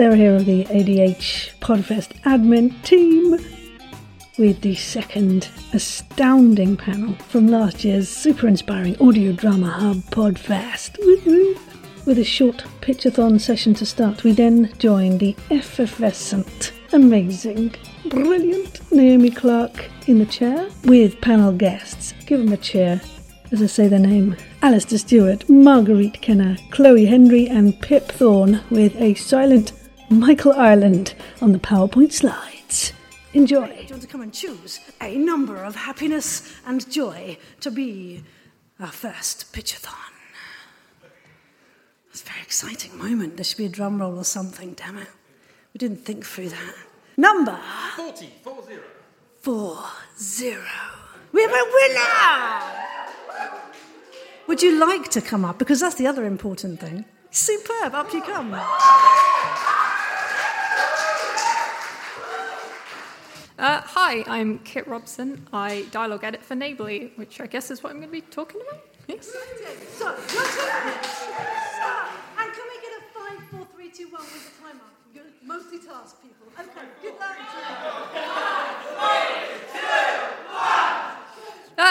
[0.00, 3.32] Sarah here of the ADH Podfest admin team
[4.38, 10.96] with the second astounding panel from last year's super inspiring audio drama hub Podfest.
[12.06, 17.74] With a short pitchathon session to start, we then join the effervescent, amazing,
[18.06, 22.14] brilliant Naomi Clarke in the chair with panel guests.
[22.24, 23.02] Give them a cheer
[23.52, 24.36] as I say their name.
[24.62, 29.72] Alasdair Stuart, Marguerite Kenner, Chloe Hendry, and Pip Thorne with a silent
[30.10, 32.92] Michael Ireland on the PowerPoint slides.
[33.32, 33.68] Enjoy.
[33.68, 38.24] Do you want to come and choose a number of happiness and joy to be
[38.80, 39.94] our first pitchathon?
[42.10, 43.36] It's a very exciting moment.
[43.36, 45.06] There should be a drum roll or something, damn it.
[45.72, 46.74] We didn't think through that.
[47.16, 47.56] Number
[47.94, 48.74] 40, 40.
[49.42, 49.78] four
[50.18, 50.64] zero.
[51.30, 52.76] We have a winner!
[54.48, 55.60] Would you like to come up?
[55.60, 57.04] Because that's the other important thing.
[57.30, 58.50] Superb, up you come.
[63.60, 65.46] Uh, hi, I'm Kit Robson.
[65.52, 68.62] I dialogue edit for Neighbourly, which I guess is what I'm going to be talking
[68.62, 68.80] about.
[69.06, 69.26] Yes.
[69.26, 71.04] So, your turn.
[71.04, 72.08] Start.
[72.38, 74.88] And can we get a five, four, three, two, one with the timer?
[75.12, 76.46] You're multitask people.
[76.58, 78.56] Okay, good luck.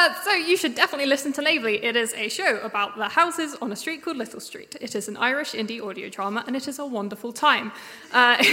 [0.10, 1.84] Uh, so you should definitely listen to Neighbourly.
[1.84, 4.76] It is a show about the houses on a street called Little Street.
[4.82, 7.72] It is an Irish indie audio drama, and it is a wonderful time.
[8.12, 8.38] Uh,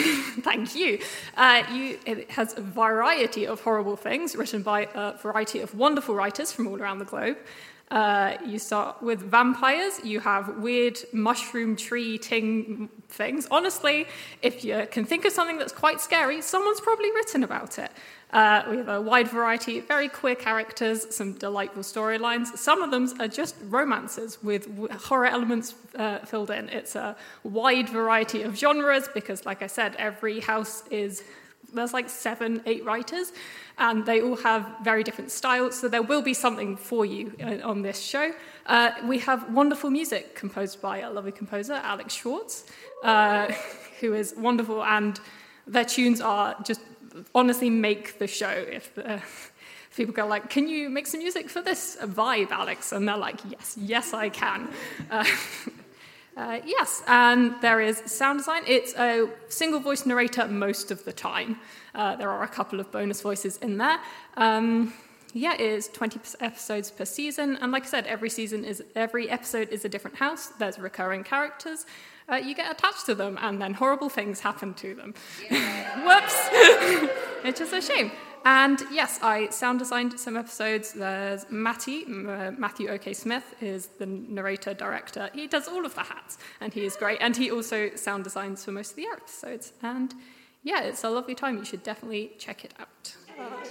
[0.42, 0.98] thank you.
[1.34, 1.98] Uh, you.
[2.04, 6.66] It has a variety of horrible things written by a variety of wonderful writers from
[6.66, 7.38] all around the globe.
[7.90, 10.00] Uh, you start with vampires.
[10.02, 13.46] You have weird mushroom tree ting things.
[13.50, 14.06] Honestly,
[14.42, 17.92] if you can think of something that's quite scary, someone's probably written about it.
[18.32, 22.56] Uh, we have a wide variety, very queer characters, some delightful storylines.
[22.58, 26.68] Some of them are just romances with horror elements uh, filled in.
[26.70, 31.22] It's a wide variety of genres because, like I said, every house is
[31.72, 33.32] there's like seven, eight writers,
[33.78, 35.78] and they all have very different styles.
[35.78, 38.32] So there will be something for you uh, on this show.
[38.66, 42.64] Uh, we have wonderful music composed by a lovely composer, Alex Schwartz,
[43.02, 43.52] uh,
[44.00, 45.20] who is wonderful, and
[45.66, 46.80] their tunes are just
[47.34, 48.50] honestly make the show.
[48.50, 49.52] If, the, if
[49.96, 53.40] people go like, "Can you make some music for this vibe, Alex?" and they're like,
[53.48, 54.68] "Yes, yes, I can."
[55.10, 55.24] Uh,
[56.36, 58.62] uh, yes, and there is sound design.
[58.66, 61.58] It's a single voice narrator most of the time.
[61.94, 63.98] Uh, there are a couple of bonus voices in there.
[64.36, 64.92] Um,
[65.32, 69.30] yeah, it is 20 episodes per season, and like I said, every season is every
[69.30, 70.48] episode is a different house.
[70.58, 71.86] There's recurring characters.
[72.30, 75.14] Uh, you get attached to them, and then horrible things happen to them.
[75.50, 76.48] Whoops!
[77.44, 78.10] it's just a shame.
[78.46, 80.92] And yes, I sound designed some episodes.
[80.92, 83.12] There's Matty, uh, Matthew O.K.
[83.12, 85.30] Smith is the narrator director.
[85.34, 87.18] He does all of the hats, and he is great.
[87.20, 89.72] And he also sound designs for most of the episodes.
[89.82, 90.14] And
[90.62, 91.58] yeah, it's a lovely time.
[91.58, 93.16] You should definitely check it out.
[93.36, 93.64] Uh,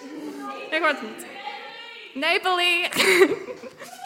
[2.14, 2.91] Neighbourly!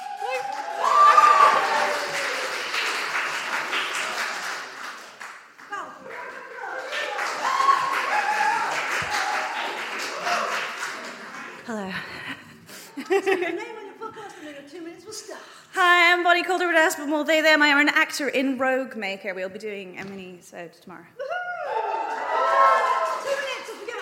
[11.69, 11.85] Hello.
[12.97, 15.39] Your name on your podcast, and then in two minutes we'll start.
[15.75, 17.27] Hi, I'm Bonnie Calder Aspinwall.
[17.27, 17.61] They, them.
[17.61, 19.35] I am an actor in Roguemaker.
[19.35, 21.05] We'll be doing a mini episode tomorrow.
[23.21, 23.99] Two minutes, off we go.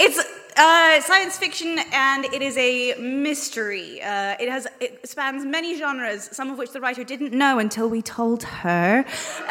[0.00, 0.18] It's
[0.56, 4.02] uh, science fiction and it is a mystery.
[4.02, 7.88] Uh, it has it spans many genres, some of which the writer didn't know until
[7.88, 9.00] we told her.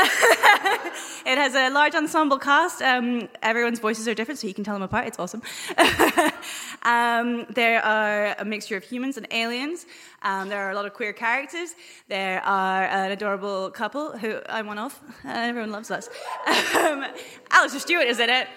[1.26, 2.82] it has a large ensemble cast.
[2.82, 5.08] Um, everyone's voices are different, so you can tell them apart.
[5.08, 5.42] It's awesome.
[6.84, 9.86] um, there are a mixture of humans and aliens.
[10.22, 11.74] Um, there are a lot of queer characters.
[12.10, 15.00] There are an adorable couple who I'm one of.
[15.26, 16.10] Uh, everyone loves us.
[16.72, 17.06] Um,
[17.52, 18.48] Alasdair Stuart is in it.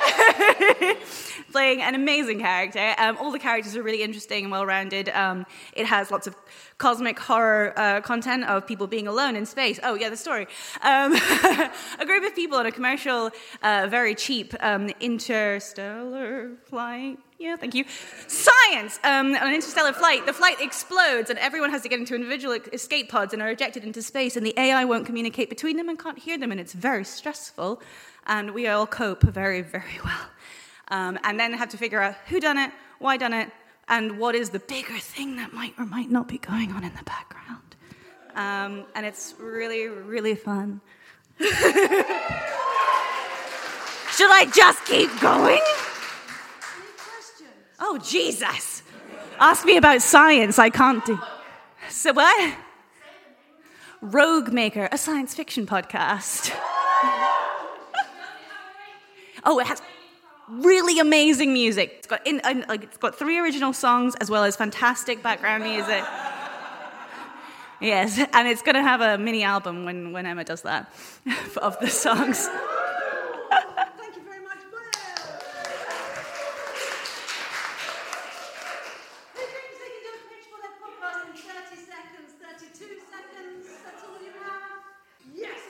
[1.52, 2.94] playing an amazing character.
[2.98, 5.08] Um, all the characters are really interesting and well rounded.
[5.10, 6.36] Um, it has lots of
[6.78, 9.78] cosmic horror uh, content of people being alone in space.
[9.82, 10.46] Oh, yeah, the story.
[10.82, 11.14] Um,
[11.98, 13.30] a group of people on a commercial,
[13.62, 17.18] uh, very cheap um, interstellar flight.
[17.38, 17.84] Yeah, thank you.
[18.26, 19.00] Science!
[19.02, 22.58] Um, on an interstellar flight, the flight explodes and everyone has to get into individual
[22.74, 25.98] escape pods and are ejected into space, and the AI won't communicate between them and
[25.98, 27.80] can't hear them, and it's very stressful.
[28.26, 30.26] And we all cope very, very well.
[30.88, 33.50] Um, and then have to figure out who done it, why done it,
[33.88, 36.94] and what is the bigger thing that might or might not be going on in
[36.94, 37.76] the background.
[38.34, 40.80] Um, and it's really, really fun.
[41.40, 41.50] Should
[44.30, 45.62] I just keep going?
[47.80, 48.82] Oh, Jesus.
[49.38, 50.58] Ask me about science.
[50.58, 51.18] I can't do.
[51.88, 52.54] So, what?
[54.02, 56.54] Roguemaker, a science fiction podcast.
[59.44, 59.82] Oh, it has
[60.48, 61.94] really amazing music.
[61.98, 65.64] It's got in, in, like it's got three original songs as well as fantastic background
[65.64, 66.04] music.
[67.80, 70.92] Yes, and it's going to have a mini album when, when Emma does that
[71.56, 72.46] of the songs.
[72.46, 74.84] Thank you very much, Will.
[79.32, 83.64] Who thinks they can do a pitch for their podcast in 30 seconds, 32 seconds?
[83.82, 84.84] That's all you have?
[85.34, 85.60] Yes,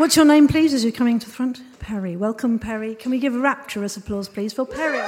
[0.00, 1.60] What's your name, please, as you're coming to the front?
[1.78, 2.16] Perry.
[2.16, 2.94] Welcome, Perry.
[2.94, 4.98] Can we give a rapturous applause, please, for Perry?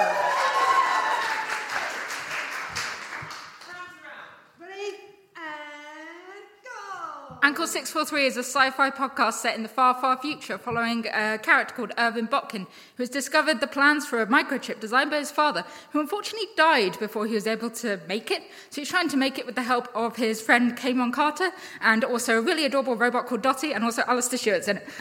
[7.62, 7.66] Go!
[7.66, 11.72] 643 is a sci fi podcast set in the far, far future following a character
[11.72, 12.66] called Irvin Botkin,
[12.96, 16.98] who has discovered the plans for a microchip designed by his father, who unfortunately died
[16.98, 18.42] before he was able to make it.
[18.70, 22.02] So he's trying to make it with the help of his friend Kamon Carter and
[22.02, 24.88] also a really adorable robot called Dottie and also Alasdair Stuart's in it.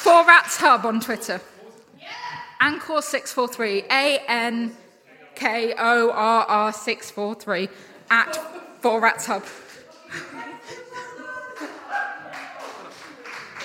[0.00, 1.42] Four Rats Hub on Twitter.
[2.62, 4.74] Ankorr 643, A N
[5.34, 7.68] K O R R 643
[8.10, 8.36] at
[8.80, 9.44] Four Rats Hub.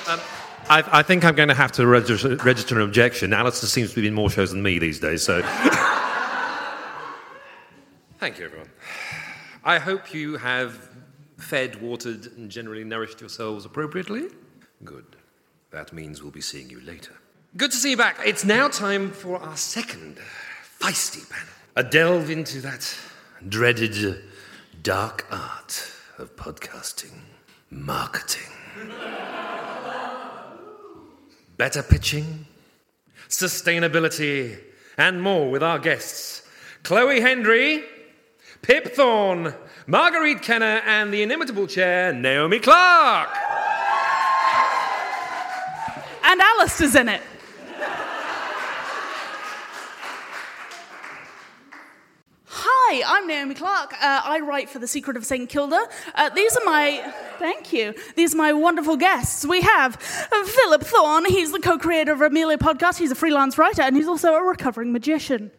[0.07, 0.19] Um,
[0.69, 3.31] I, I think I'm going to have to register, register an objection.
[3.31, 5.41] Alasdair seems to be in more shows than me these days, so.
[8.19, 8.69] Thank you, everyone.
[9.63, 10.89] I hope you have
[11.37, 14.27] fed, watered, and generally nourished yourselves appropriately.
[14.83, 15.15] Good.
[15.71, 17.13] That means we'll be seeing you later.
[17.55, 18.17] Good to see you back.
[18.25, 20.19] It's now time for our second
[20.79, 22.93] feisty panel a delve into that
[23.47, 24.21] dreaded
[24.83, 27.13] dark art of podcasting,
[27.69, 28.51] marketing.
[31.55, 32.45] better pitching,
[33.29, 34.59] sustainability,
[34.97, 36.41] and more with our guests
[36.83, 37.85] Chloe Hendry,
[38.61, 39.53] Pip Thorne,
[39.87, 43.29] Marguerite Kenner, and the inimitable chair, Naomi Clarke.
[46.25, 47.21] And Alasdair's in it.
[52.91, 53.93] Hi, I'm Naomi Clarke.
[53.93, 55.47] Uh, I write for The Secret of St.
[55.47, 55.79] Kilda.
[56.15, 59.45] Uh, these are my, thank you, these are my wonderful guests.
[59.45, 61.25] We have Philip Thorne.
[61.25, 62.97] He's the co creator of Amelia Podcast.
[62.97, 65.51] He's a freelance writer and he's also a recovering magician.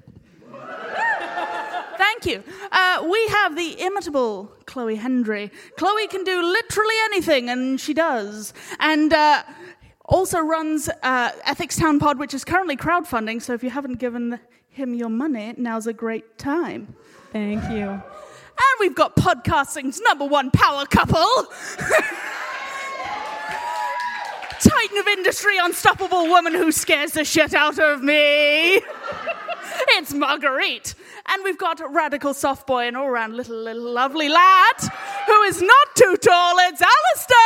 [1.96, 2.42] Thank you.
[2.72, 5.52] Uh, we have the imitable Chloe Hendry.
[5.76, 8.52] Chloe can do literally anything, and she does.
[8.80, 9.44] And uh,
[10.04, 13.40] also runs uh, Ethics Town Pod, which is currently crowdfunding.
[13.40, 16.96] So if you haven't given him your money, now's a great time.
[17.32, 17.88] Thank you.
[17.88, 21.46] And we've got podcasting's number one power couple.
[24.60, 28.74] Titan of industry, unstoppable woman who scares the shit out of me.
[29.96, 30.94] it's Marguerite.
[31.26, 34.76] And we've got radical soft boy and all round little, little lovely lad
[35.26, 36.56] who is not too tall.
[36.58, 37.36] It's Alasdair.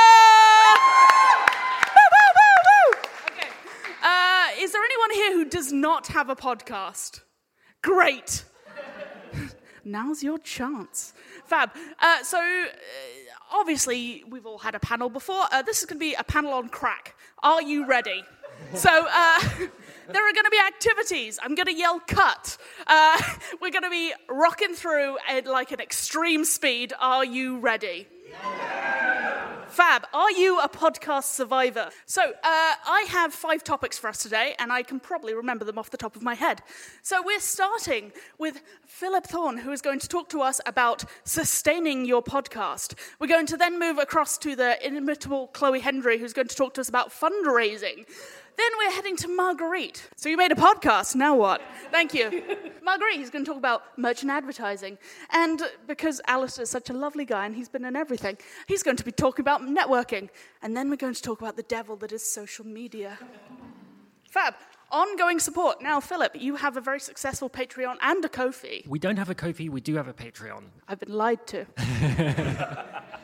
[4.02, 7.20] Uh, is there anyone here who does not have a podcast?
[7.82, 8.44] Great.
[9.84, 11.12] Now's your chance.
[11.44, 11.70] Fab.
[11.98, 12.66] Uh, so, uh,
[13.52, 15.44] obviously, we've all had a panel before.
[15.52, 17.14] Uh, this is going to be a panel on crack.
[17.42, 18.24] Are you ready?
[18.74, 19.40] so, uh,
[20.12, 21.38] there are going to be activities.
[21.42, 22.56] I'm going to yell cut.
[22.86, 23.20] Uh,
[23.60, 26.92] we're going to be rocking through at like an extreme speed.
[26.98, 28.06] Are you ready?
[29.74, 31.90] Fab, are you a podcast survivor?
[32.06, 35.78] So, uh, I have five topics for us today, and I can probably remember them
[35.78, 36.62] off the top of my head.
[37.02, 42.04] So, we're starting with Philip Thorne, who is going to talk to us about sustaining
[42.04, 42.94] your podcast.
[43.18, 46.74] We're going to then move across to the inimitable Chloe Hendry, who's going to talk
[46.74, 48.06] to us about fundraising.
[48.56, 50.08] Then we're heading to Marguerite.
[50.16, 51.60] So you made a podcast, now what?
[51.90, 52.42] Thank you.
[52.82, 54.98] Marguerite, he's going to talk about merchant advertising.
[55.30, 58.96] And because Alasdair is such a lovely guy and he's been in everything, he's going
[58.96, 60.28] to be talking about networking.
[60.62, 63.18] And then we're going to talk about the devil that is social media.
[64.30, 64.54] Fab.
[64.92, 65.82] Ongoing support.
[65.82, 68.84] Now, Philip, you have a very successful Patreon and a Ko-fi.
[68.86, 70.64] We don't have a Ko-fi, we do have a Patreon.
[70.86, 71.66] I've been lied to.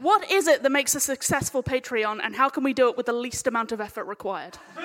[0.00, 3.06] what is it that makes a successful Patreon, and how can we do it with
[3.06, 4.58] the least amount of effort required?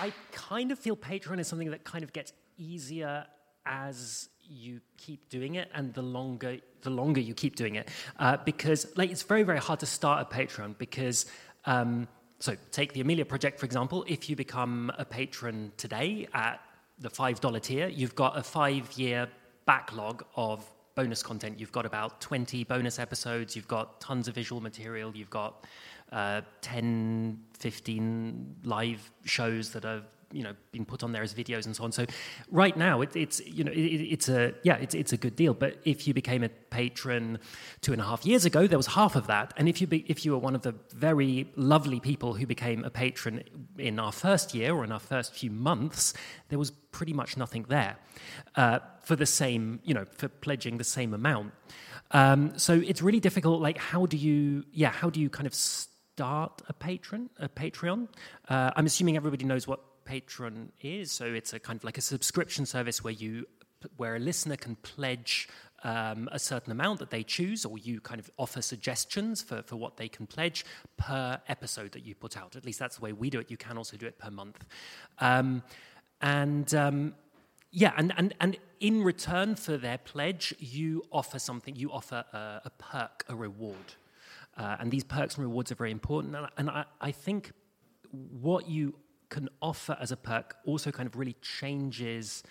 [0.00, 3.26] I kind of feel Patreon is something that kind of gets easier
[3.66, 7.88] as you keep doing it and the longer the longer you keep doing it
[8.18, 11.24] uh, because like it's very very hard to start a patreon because
[11.64, 12.06] um,
[12.40, 16.60] so take the amelia project for example if you become a patron today at
[16.98, 19.28] the five dollar tier you've got a five year
[19.66, 21.58] backlog of bonus content.
[21.58, 23.56] You've got about 20 bonus episodes.
[23.56, 25.14] You've got tons of visual material.
[25.14, 25.64] You've got
[26.12, 30.02] uh, 10 15 live shows that are
[30.34, 31.92] you know been put on there as videos and so on.
[31.92, 32.04] So
[32.50, 35.54] right now it, it's you know it, it's a yeah it's it's a good deal.
[35.54, 37.38] But if you became a patron
[37.80, 39.54] two and a half years ago, there was half of that.
[39.56, 42.84] And if you be, if you were one of the very lovely people who became
[42.84, 43.44] a patron
[43.78, 46.12] in our first year or in our first few months,
[46.48, 47.96] there was pretty much nothing there
[48.56, 51.52] uh, for the same you know for pledging the same amount.
[52.10, 53.60] Um, so it's really difficult.
[53.62, 55.54] Like how do you yeah how do you kind of
[56.14, 58.06] start a patron, a Patreon.
[58.48, 61.10] Uh, I'm assuming everybody knows what Patreon is.
[61.12, 63.46] So it's a kind of like a subscription service where you,
[63.96, 65.48] where a listener can pledge
[65.84, 69.76] um, a certain amount that they choose, or you kind of offer suggestions for, for
[69.76, 70.64] what they can pledge
[70.96, 72.56] per episode that you put out.
[72.56, 73.50] At least that's the way we do it.
[73.50, 74.64] You can also do it per month.
[75.18, 75.62] Um,
[76.22, 77.14] and um,
[77.70, 82.62] yeah, and, and, and in return for their pledge, you offer something, you offer a,
[82.64, 83.94] a perk, a reward.
[84.56, 86.36] Uh, and these perks and rewards are very important.
[86.36, 87.52] And, and I, I, think
[88.12, 88.94] what you
[89.30, 92.42] can offer as a perk also kind of really changes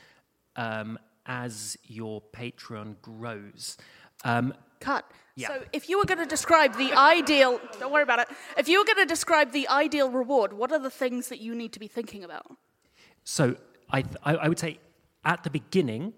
[0.55, 3.77] um, as your Patreon grows.
[4.23, 5.09] Um, Cut.
[5.35, 5.47] Yeah.
[5.47, 8.27] So, if you were going to describe the ideal, don't worry about it.
[8.57, 11.55] If you were going to describe the ideal reward, what are the things that you
[11.55, 12.45] need to be thinking about?
[13.23, 13.55] So,
[13.89, 14.79] I, I, I would say
[15.25, 16.13] at the beginning,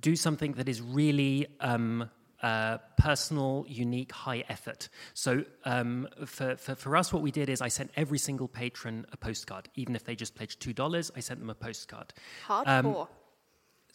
[0.00, 2.10] do something that is really um,
[2.42, 4.88] uh, personal, unique, high effort.
[5.14, 9.06] So um, for, for, for, us, what we did is I sent every single patron
[9.12, 9.68] a postcard.
[9.74, 12.12] Even if they just pledged $2, I sent them a postcard.
[12.46, 13.02] Hardcore.
[13.02, 13.06] Um,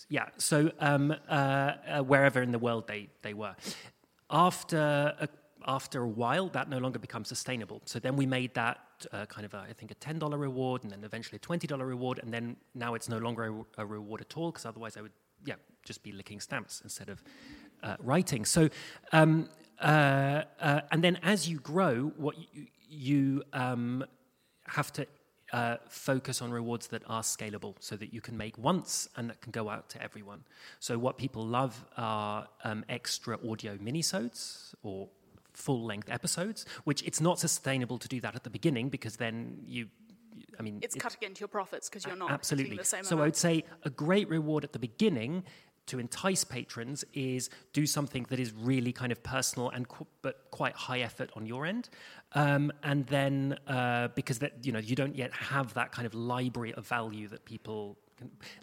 [0.10, 3.56] yeah, so um, uh, uh, wherever in the world they, they were.
[4.30, 5.30] After a,
[5.68, 7.82] after a while, that no longer becomes sustainable.
[7.86, 8.80] So then we made that
[9.12, 12.20] uh, kind of, a, I think, a $10 reward and then eventually a $20 reward.
[12.24, 15.12] And then now it's no longer a, a reward at all because otherwise I would,
[15.46, 17.24] yeah, just be licking stamps instead of
[17.84, 18.46] uh, writing.
[18.46, 18.70] So,
[19.12, 24.06] um, uh, uh, and then as you grow, what you, you um,
[24.68, 25.08] have to
[25.54, 29.42] uh, focus on rewards that are scalable so that you can make once and that
[29.42, 30.44] can go out to everyone.
[30.80, 35.10] So, what people love are um, extra audio minisodes or
[35.54, 39.58] full length episodes, which it's not sustainable to do that at the beginning because then
[39.66, 39.88] you.
[40.58, 42.78] I mean, it's, cutting into your profits because you're not absolutely.
[42.78, 43.22] the same so amount.
[43.22, 45.44] I would say a great reward at the beginning
[45.92, 50.36] to entice patrons is do something that is really kind of personal and qu- but
[50.52, 51.90] quite high effort on your end
[52.34, 56.14] um, and then uh, because that you know you don't yet have that kind of
[56.14, 57.98] library of value that people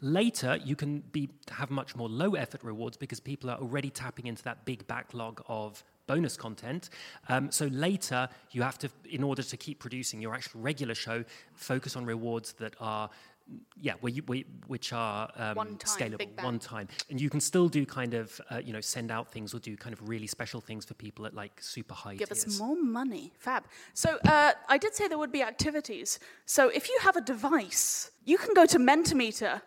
[0.00, 4.26] later you can be have much more low effort rewards because people are already tapping
[4.26, 6.90] into that big backlog of bonus content.
[7.28, 11.22] Um, so later, you have to, in order to keep producing your actual regular show,
[11.54, 13.10] focus on rewards that are
[13.80, 17.40] yeah, where you, where, which are um, One time, scalable, one time, and you can
[17.40, 20.26] still do kind of uh, you know send out things or do kind of really
[20.26, 22.46] special things for people at like super high Give tiers.
[22.46, 23.32] us more money.
[23.38, 23.64] Fab.
[23.94, 26.18] So uh, I did say there would be activities.
[26.46, 29.62] So if you have a device, you can go to Mentimeter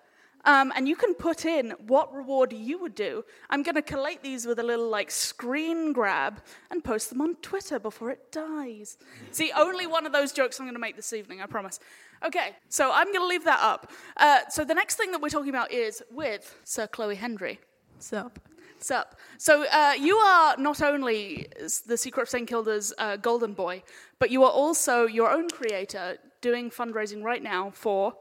[0.46, 3.24] um, and you can put in what reward you would do.
[3.50, 7.36] I'm going to collate these with a little like screen grab and post them on
[7.36, 8.98] Twitter before it dies.
[9.32, 11.80] See, only one of those jokes I'm going to make this evening, I promise.
[12.24, 13.92] Okay, so I'm going to leave that up.
[14.18, 17.60] Uh, so the next thing that we're talking about is with Sir Chloe Hendry.
[17.98, 18.40] Sup.
[18.78, 19.16] Sup.
[19.38, 21.48] So uh, you are not only
[21.86, 22.48] the Secret of St.
[22.48, 23.84] Kilda's uh, golden boy,
[24.20, 28.14] but you are also your own creator doing fundraising right now for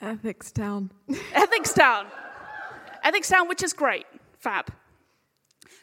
[0.00, 0.90] Ethics Town.
[1.34, 2.06] Ethics Town.
[3.02, 4.06] Ethics Town, which is great.
[4.38, 4.72] Fab.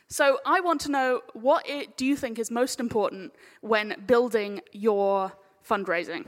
[0.08, 4.62] So I want to know what it, do you think is most important when building
[4.72, 5.34] your
[5.68, 6.26] fundraising?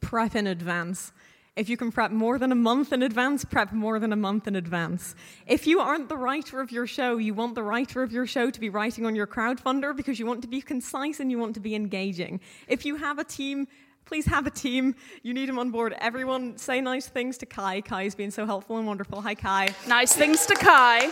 [0.00, 1.12] Prep in advance.
[1.56, 4.46] If you can prep more than a month in advance, prep more than a month
[4.46, 5.14] in advance.
[5.46, 8.50] If you aren't the writer of your show, you want the writer of your show
[8.50, 11.54] to be writing on your crowdfunder because you want to be concise and you want
[11.54, 12.40] to be engaging.
[12.68, 13.66] If you have a team,
[14.04, 14.94] please have a team.
[15.22, 15.94] You need them on board.
[15.98, 17.80] Everyone say nice things to Kai.
[17.80, 19.20] Kai's been so helpful and wonderful.
[19.20, 19.68] Hi, Kai.
[19.86, 21.10] Nice things to Kai.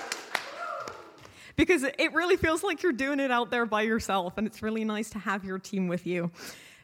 [1.57, 4.85] because it really feels like you're doing it out there by yourself, and it's really
[4.85, 6.31] nice to have your team with you.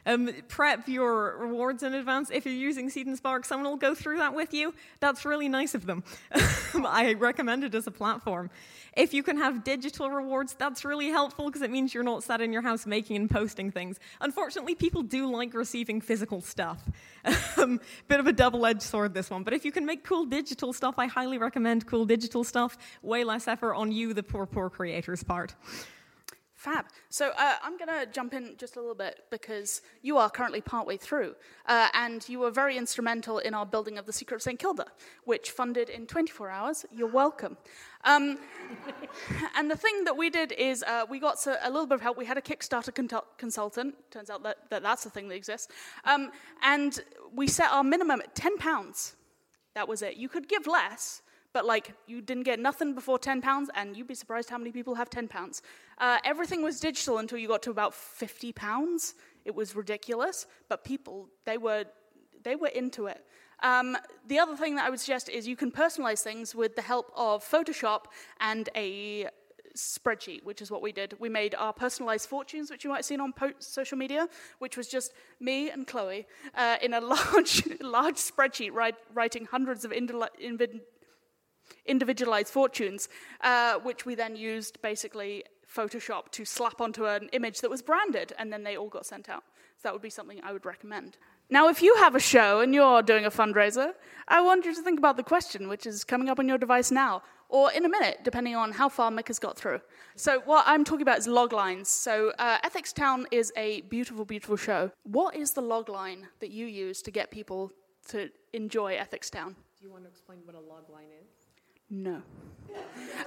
[0.05, 2.29] Um, prep your rewards in advance.
[2.29, 4.73] If you're using Seed and Spark, someone will go through that with you.
[4.99, 6.03] That's really nice of them.
[6.73, 8.49] I recommend it as a platform.
[8.95, 12.39] If you can have digital rewards, that's really helpful because it means you're not sat
[12.39, 13.99] in your house making and posting things.
[14.21, 16.81] Unfortunately, people do like receiving physical stuff.
[17.57, 19.43] um, bit of a double edged sword, this one.
[19.43, 22.77] But if you can make cool digital stuff, I highly recommend cool digital stuff.
[23.01, 25.55] Way less effort on you, the poor, poor creator's part.
[26.65, 26.85] Fab.
[27.11, 30.61] So uh, I'm going to jump in just a little bit because you are currently
[30.61, 31.35] partway through,
[31.67, 34.57] uh, and you were very instrumental in our building of the Secret of St.
[34.57, 34.87] Kilda,
[35.25, 36.83] which funded in 24 hours.
[36.91, 37.55] You're welcome.
[38.03, 38.39] Um,
[39.55, 42.17] and the thing that we did is uh, we got a little bit of help.
[42.17, 42.91] We had a Kickstarter
[43.37, 43.93] consultant.
[44.09, 45.71] Turns out that, that that's the thing that exists.
[46.03, 46.31] Um,
[46.63, 46.99] and
[47.31, 49.13] we set our minimum at £10.
[49.75, 50.15] That was it.
[50.15, 51.21] You could give less,
[51.55, 54.73] but like you didn't get nothing before 10 pounds and you'd be surprised how many
[54.73, 55.61] people have 10 pounds.
[55.99, 59.15] Uh, everything was digital until you got to about 50 pounds.
[59.45, 61.85] It was ridiculous but people they were
[62.43, 63.25] they were into it.
[63.63, 63.95] Um,
[64.27, 67.09] the other thing that i would suggest is you can personalize things with the help
[67.15, 68.01] of photoshop
[68.41, 69.29] and a
[69.75, 71.15] spreadsheet, which is what we did.
[71.19, 74.27] We made our personalized fortunes, which you might have seen on po- social media,
[74.59, 79.85] which was just me and Chloe uh, in a large, large spreadsheet, write, writing hundreds
[79.85, 80.13] of indi-
[81.85, 83.09] individualized fortunes,
[83.41, 85.43] uh, which we then used basically
[85.73, 89.29] Photoshop to slap onto an image that was branded, and then they all got sent
[89.29, 89.43] out.
[89.77, 91.17] So that would be something I would recommend.
[91.49, 93.93] Now, if you have a show and you're doing a fundraiser,
[94.27, 96.89] I want you to think about the question, which is coming up on your device
[96.89, 99.79] now, or in a minute, depending on how far Mick has got through.
[100.15, 101.87] So, what I'm talking about is log lines.
[101.89, 104.91] So, uh, Ethics Town is a beautiful, beautiful show.
[105.03, 107.71] What is the log line that you use to get people
[108.09, 109.55] to enjoy Ethics Town?
[109.79, 111.34] Do you want to explain what a log line is?
[111.89, 112.21] No.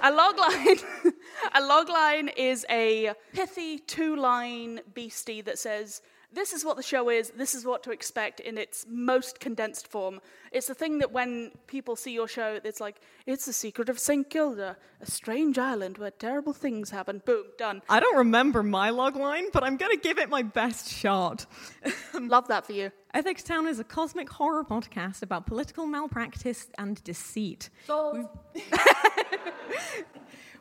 [0.01, 0.83] a logline
[1.55, 6.01] a logline is a pithy two-line beastie that says
[6.31, 9.87] this is what the show is, this is what to expect in its most condensed
[9.87, 10.21] form.
[10.51, 13.97] It's the thing that when people see your show, it's like, it's the secret of
[13.97, 14.29] St.
[14.29, 17.21] Kilda, a strange island where terrible things happen.
[17.25, 17.81] Boom, done.
[17.89, 21.45] I don't remember my log line, but I'm going to give it my best shot.
[22.13, 22.91] Love that for you.
[23.13, 27.71] Ethics Town is a cosmic horror podcast about political malpractice and deceit.
[27.87, 28.29] So.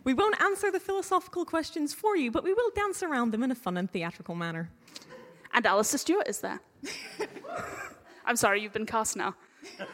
[0.04, 3.50] we won't answer the philosophical questions for you, but we will dance around them in
[3.50, 4.70] a fun and theatrical manner.
[5.52, 6.60] And Alasdair Stuart is there.
[8.24, 9.34] I'm sorry, you've been cast now.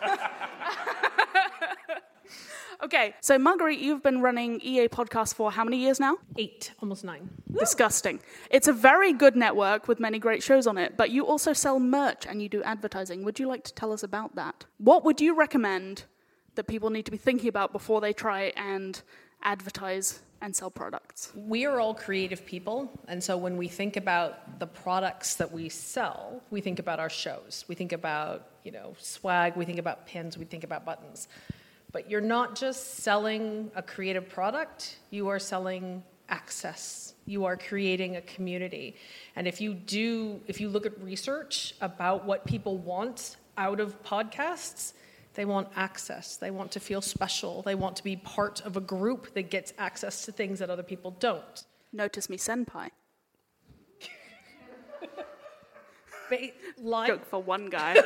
[2.82, 6.16] okay, so Marguerite, you've been running EA Podcast for how many years now?
[6.36, 7.30] Eight, almost nine.
[7.58, 8.20] Disgusting.
[8.50, 11.78] It's a very good network with many great shows on it, but you also sell
[11.78, 13.24] merch and you do advertising.
[13.24, 14.64] Would you like to tell us about that?
[14.78, 16.04] What would you recommend
[16.56, 19.00] that people need to be thinking about before they try and
[19.42, 21.32] advertise and sell products.
[21.34, 25.70] We are all creative people, and so when we think about the products that we
[25.70, 27.64] sell, we think about our shows.
[27.66, 31.28] We think about, you know, swag, we think about pins, we think about buttons.
[31.92, 37.14] But you're not just selling a creative product, you are selling access.
[37.26, 38.96] You are creating a community.
[39.36, 44.02] And if you do if you look at research about what people want out of
[44.02, 44.92] podcasts,
[45.34, 46.36] they want access.
[46.36, 47.62] They want to feel special.
[47.62, 50.82] They want to be part of a group that gets access to things that other
[50.82, 51.64] people don't.
[51.92, 52.90] Notice me, senpai.
[56.82, 57.96] Line- Joke for one guy.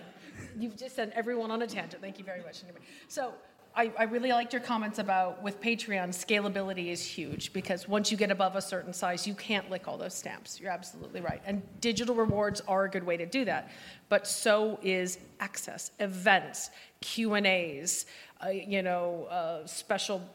[0.58, 2.02] You've just sent everyone on a tangent.
[2.02, 2.62] Thank you very much.
[3.06, 3.32] So,
[3.78, 8.16] I, I, really liked your comments about with Patreon, scalability is huge because once you
[8.16, 10.58] get above a certain size, you can't lick all those stamps.
[10.60, 11.40] You're absolutely right.
[11.46, 13.70] And digital rewards are a good way to do that.
[14.08, 16.70] But so is access, events,
[17.02, 18.06] Q&As,
[18.44, 20.28] uh, you know, uh, special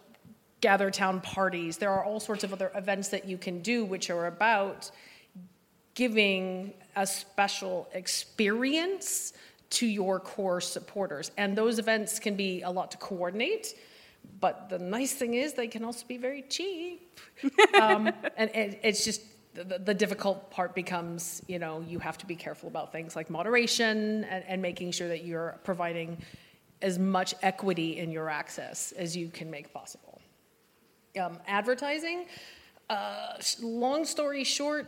[0.62, 1.78] gather town parties.
[1.78, 4.90] There are all sorts of other events that you can do which are about
[5.96, 9.34] giving a special experience
[9.74, 11.32] to your core supporters.
[11.38, 13.76] And those events can be a lot to coordinate,
[14.40, 17.20] but the nice thing is they can also be very cheap.
[17.82, 19.22] um, and it, it's just
[19.54, 23.30] the, the, difficult part becomes, you know, you have to be careful about things like
[23.30, 26.18] moderation and, and making sure that you're providing
[26.82, 30.22] as much equity in your access as you can make possible.
[31.20, 32.26] Um, advertising,
[32.90, 34.88] uh, long story short,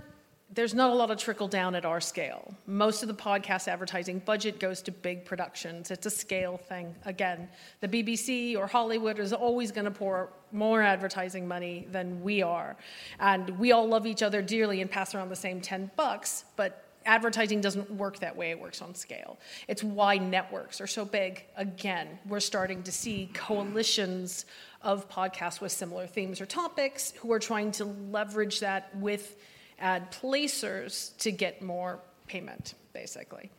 [0.56, 2.56] there's not a lot of trickle down at our scale.
[2.66, 5.92] Most of the podcast advertising budget goes to big productions.
[5.92, 6.96] It's a scale thing.
[7.04, 7.50] Again,
[7.82, 12.78] the BBC or Hollywood is always going to pour more advertising money than we are.
[13.20, 16.86] And we all love each other dearly and pass around the same 10 bucks, but
[17.06, 18.52] advertising doesn't work that way.
[18.52, 19.38] It works on scale.
[19.68, 21.44] It's why networks are so big.
[21.58, 24.46] Again, we're starting to see coalitions
[24.82, 29.36] of podcasts with similar themes or topics who are trying to leverage that with
[29.80, 33.52] ad placers to get more payment, basically.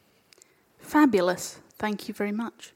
[0.79, 1.59] Fabulous.
[1.79, 2.73] Thank you very much.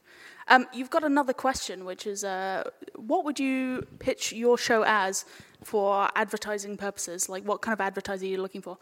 [0.47, 5.25] Um, you've got another question, which is uh, what would you pitch your show as
[5.63, 7.29] for advertising purposes?
[7.29, 8.77] Like, what kind of advertiser are you looking for?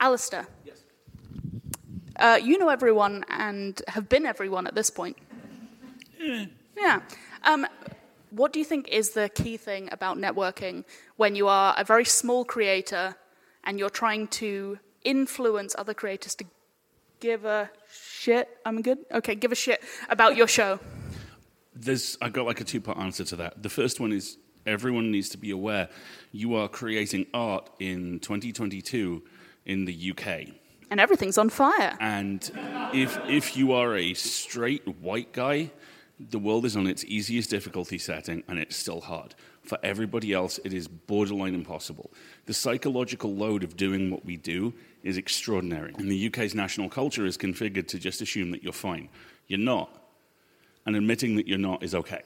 [0.00, 0.46] Alasdair.
[0.64, 0.84] Yes.
[2.16, 5.16] Uh, you know everyone and have been everyone at this point.
[6.20, 6.46] Yeah.
[6.80, 7.00] Yeah.
[7.42, 7.66] Um,
[8.30, 10.84] What do you think is the key thing about networking
[11.16, 13.16] when you are a very small creator
[13.68, 16.44] and you're trying to influence other creators to
[17.20, 18.48] give a shit?
[18.64, 18.98] I'm good?
[19.12, 20.80] Okay, give a shit about your show.
[21.74, 23.62] There's, I got like a two part answer to that.
[23.62, 25.90] The first one is everyone needs to be aware
[26.32, 29.22] you are creating art in 2022
[29.66, 30.54] in the UK.
[30.90, 31.94] And everything's on fire.
[32.00, 32.50] And
[32.94, 35.70] if, if you are a straight white guy,
[36.18, 39.34] the world is on its easiest difficulty setting and it's still hard.
[39.68, 42.10] For everybody else, it is borderline impossible.
[42.46, 45.92] The psychological load of doing what we do is extraordinary.
[45.98, 49.10] And the UK's national culture is configured to just assume that you're fine.
[49.46, 49.90] You're not.
[50.86, 52.22] And admitting that you're not is okay.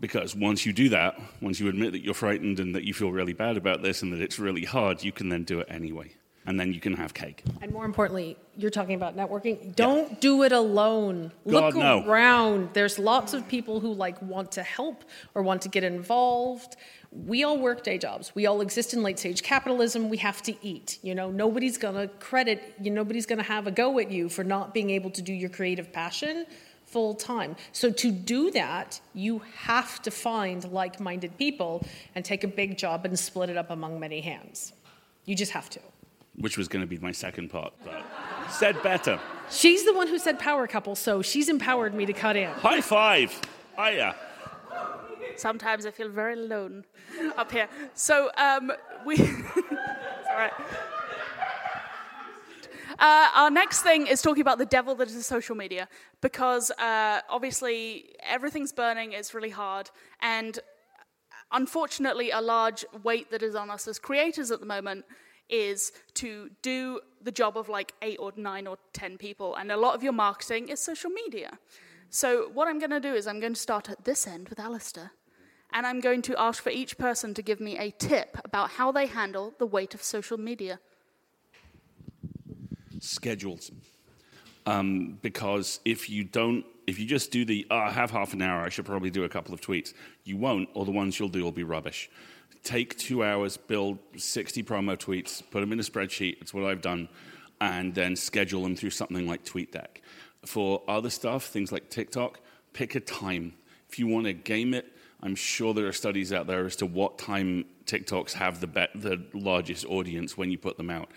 [0.00, 3.12] Because once you do that, once you admit that you're frightened and that you feel
[3.12, 6.16] really bad about this and that it's really hard, you can then do it anyway
[6.46, 7.42] and then you can have cake.
[7.62, 9.74] And more importantly, you're talking about networking.
[9.74, 10.16] Don't yeah.
[10.20, 11.32] do it alone.
[11.48, 12.04] God, Look no.
[12.06, 12.70] around.
[12.74, 15.04] There's lots of people who like want to help
[15.34, 16.76] or want to get involved.
[17.10, 18.34] We all work day jobs.
[18.34, 20.08] We all exist in late stage capitalism.
[20.08, 20.98] We have to eat.
[21.02, 22.90] You know, nobody's gonna credit you.
[22.90, 25.92] Nobody's gonna have a go at you for not being able to do your creative
[25.92, 26.46] passion
[26.86, 27.56] full time.
[27.72, 33.04] So to do that, you have to find like-minded people and take a big job
[33.04, 34.72] and split it up among many hands.
[35.24, 35.80] You just have to
[36.36, 38.04] which was going to be my second part, but
[38.50, 39.20] said better.
[39.50, 42.50] She's the one who said power couple, so she's empowered me to cut in.
[42.50, 43.40] High five.
[43.76, 44.14] Hiya.
[45.36, 46.84] Sometimes I feel very alone
[47.36, 47.68] up here.
[47.94, 48.72] So um,
[49.04, 49.16] we.
[49.18, 50.52] all right.
[52.98, 55.88] Uh, our next thing is talking about the devil that is social media,
[56.20, 59.90] because uh, obviously everything's burning, it's really hard,
[60.22, 60.60] and
[61.50, 65.04] unfortunately, a large weight that is on us as creators at the moment
[65.48, 69.56] is to do the job of like eight or nine or ten people.
[69.56, 71.58] And a lot of your marketing is social media.
[72.10, 74.58] So, what I'm going to do is I'm going to start at this end with
[74.58, 75.10] Alasdair.
[75.72, 78.92] And I'm going to ask for each person to give me a tip about how
[78.92, 80.78] they handle the weight of social media.
[83.00, 83.72] Schedules.
[84.66, 88.42] Um, because if you don't, if you just do the, oh, I have half an
[88.42, 91.28] hour, I should probably do a couple of tweets, you won't, or the ones you'll
[91.28, 92.08] do will be rubbish
[92.62, 96.40] take two hours, build 60 promo tweets, put them in a spreadsheet.
[96.40, 97.08] It's what I've done,
[97.60, 99.98] and then schedule them through something like TweetDeck.
[100.44, 102.40] For other stuff, things like TikTok,
[102.72, 103.54] pick a time.
[103.88, 106.86] If you want to game it, I'm sure there are studies out there as to
[106.86, 111.08] what time TikToks have the, be- the largest audience when you put them out.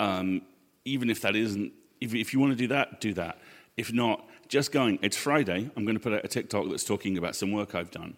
[0.00, 0.42] Um,
[0.84, 3.38] even if that isn't, if, if you want to do that, do that.
[3.76, 7.16] If not, just going, it's Friday, I'm going to put out a TikTok that's talking
[7.16, 8.16] about some work I've done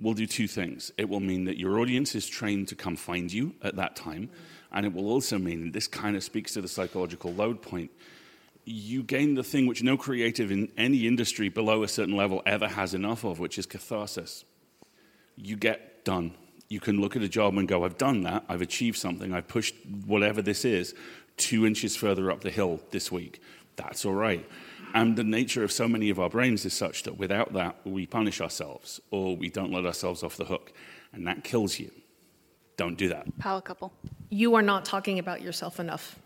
[0.00, 0.92] will do two things.
[0.96, 4.30] It will mean that your audience is trained to come find you at that time,
[4.72, 7.90] and it will also mean, this kind of speaks to the psychological load point,
[8.64, 12.68] you gain the thing which no creative in any industry below a certain level ever
[12.68, 14.44] has enough of, which is catharsis.
[15.36, 16.34] You get done.
[16.68, 19.48] You can look at a job and go, I've done that, I've achieved something, I've
[19.48, 19.74] pushed
[20.06, 20.94] whatever this is
[21.38, 23.40] two inches further up the hill this week.
[23.76, 24.46] That's all right.
[24.94, 28.06] And the nature of so many of our brains is such that without that, we
[28.06, 30.72] punish ourselves or we don't let ourselves off the hook.
[31.12, 31.90] And that kills you.
[32.76, 33.26] Don't do that.
[33.38, 33.92] Power couple.
[34.30, 36.18] You are not talking about yourself enough.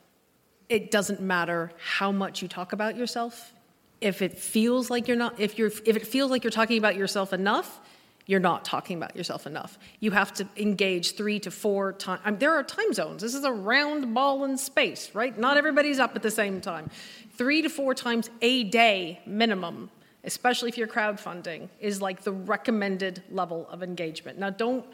[0.69, 3.53] It doesn't matter how much you talk about yourself.
[4.01, 6.97] If it feels like you're not, if you're, if it feels like you're talking about
[6.97, 7.81] yourself enough,
[8.27, 9.79] you're not talking about yourself enough.
[10.01, 12.21] You have to engage three to four times.
[12.25, 13.23] I mean, there are time zones.
[13.23, 15.37] This is a round ball in space, right?
[15.37, 16.91] Not everybody's up at the same time
[17.37, 19.91] three to four times a day minimum,
[20.25, 24.39] especially if you're crowdfunding, is like the recommended level of engagement.
[24.39, 24.85] Now, don't,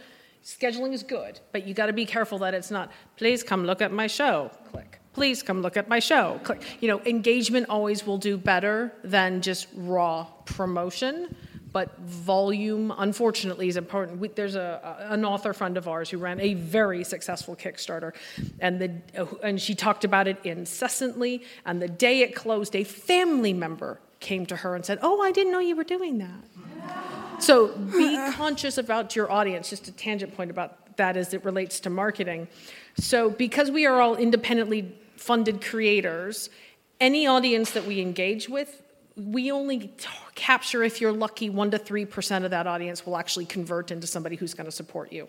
[0.44, 3.82] scheduling is good, but you got to be careful that it's not, please come look
[3.82, 5.00] at my show, click.
[5.12, 6.62] Please come look at my show, click.
[6.80, 11.34] You know, engagement always will do better than just raw promotion
[11.72, 14.18] but volume, unfortunately, is important.
[14.18, 18.12] We, there's a, an author friend of ours who ran a very successful Kickstarter,
[18.60, 21.42] and, the, and she talked about it incessantly.
[21.66, 25.30] And the day it closed, a family member came to her and said, Oh, I
[25.32, 27.42] didn't know you were doing that.
[27.42, 29.70] So be conscious about your audience.
[29.70, 32.48] Just a tangent point about that as it relates to marketing.
[32.96, 36.50] So, because we are all independently funded creators,
[37.00, 38.82] any audience that we engage with
[39.18, 43.46] we only t- capture, if you're lucky, 1% to 3% of that audience will actually
[43.46, 45.28] convert into somebody who's going to support you.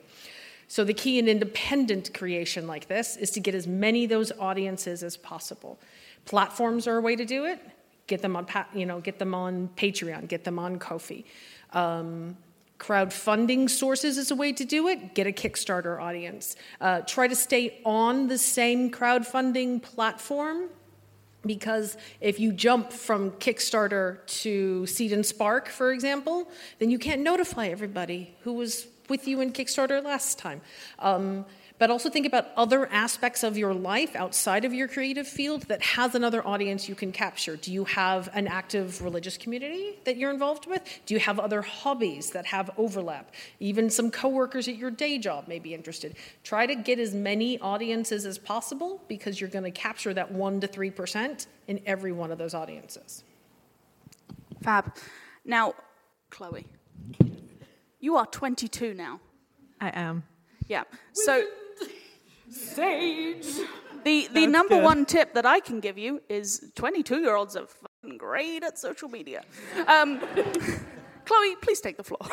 [0.68, 4.32] So, the key in independent creation like this is to get as many of those
[4.40, 5.80] audiences as possible.
[6.26, 7.60] Platforms are a way to do it.
[8.06, 11.26] Get them on, you know, get them on Patreon, get them on Ko-fi.
[11.74, 12.38] Um,
[12.78, 15.16] crowdfunding sources is a way to do it.
[15.16, 16.56] Get a Kickstarter audience.
[16.80, 20.70] Uh, try to stay on the same crowdfunding platform
[21.46, 26.50] Because if you jump from Kickstarter to Seed and Spark, for example,
[26.80, 30.62] then you can't notify everybody who was with you in Kickstarter last time.
[31.00, 31.46] Um,
[31.80, 35.82] but also think about other aspects of your life outside of your creative field that
[35.82, 37.56] has another audience you can capture.
[37.56, 40.84] Do you have an active religious community that you're involved with?
[41.06, 43.32] Do you have other hobbies that have overlap?
[43.62, 46.16] Even some coworkers at your day job may be interested.
[46.44, 50.60] Try to get as many audiences as possible because you're going to capture that 1
[50.60, 53.24] to 3% in every one of those audiences.
[54.62, 54.94] Fab.
[55.46, 55.74] Now,
[56.30, 56.68] Chloe,
[58.02, 59.22] you are 22 now.
[59.80, 60.24] I am.
[60.68, 60.84] Yeah.
[61.14, 61.46] So
[62.50, 63.46] Sage.
[64.04, 64.84] the the That's number good.
[64.84, 68.78] one tip that I can give you is 22 year olds are fucking great at
[68.80, 69.44] social media.
[69.88, 70.20] Um,
[71.26, 72.22] Chloe, please take the floor.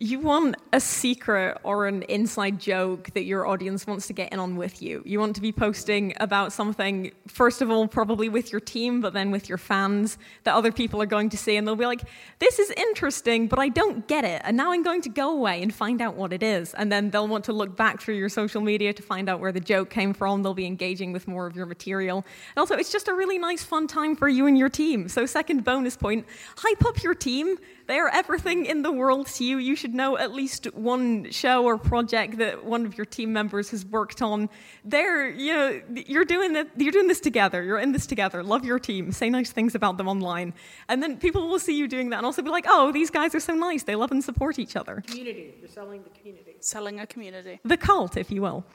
[0.00, 4.38] You want a secret or an inside joke that your audience wants to get in
[4.38, 5.02] on with you.
[5.04, 9.12] You want to be posting about something, first of all, probably with your team, but
[9.12, 11.56] then with your fans that other people are going to see.
[11.56, 12.02] And they'll be like,
[12.38, 14.40] this is interesting, but I don't get it.
[14.44, 16.74] And now I'm going to go away and find out what it is.
[16.74, 19.50] And then they'll want to look back through your social media to find out where
[19.50, 20.44] the joke came from.
[20.44, 22.18] They'll be engaging with more of your material.
[22.54, 25.08] And also, it's just a really nice, fun time for you and your team.
[25.08, 26.24] So, second bonus point
[26.56, 27.58] hype up your team.
[27.88, 29.56] They are everything in the world to you.
[29.56, 33.70] You should know at least one show or project that one of your team members
[33.70, 34.50] has worked on.
[34.84, 36.68] They're, you know, you're doing it.
[36.76, 37.62] You're doing this together.
[37.64, 38.42] You're in this together.
[38.42, 39.10] Love your team.
[39.10, 40.52] Say nice things about them online,
[40.90, 43.34] and then people will see you doing that and also be like, "Oh, these guys
[43.34, 43.84] are so nice.
[43.84, 45.54] They love and support each other." Community.
[45.58, 46.56] You're selling the community.
[46.60, 47.58] Selling a community.
[47.64, 48.66] The cult, if you will.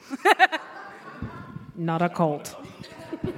[1.76, 2.56] Not a cult.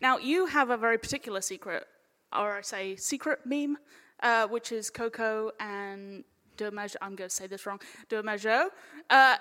[0.00, 1.84] Now, you have a very particular secret,
[2.30, 3.78] or I say secret meme,
[4.22, 6.24] uh, which is Coco and
[6.56, 6.96] De Majo.
[7.02, 7.80] I'm going to say this wrong.
[8.08, 8.70] De Majo.
[9.10, 9.36] Uh,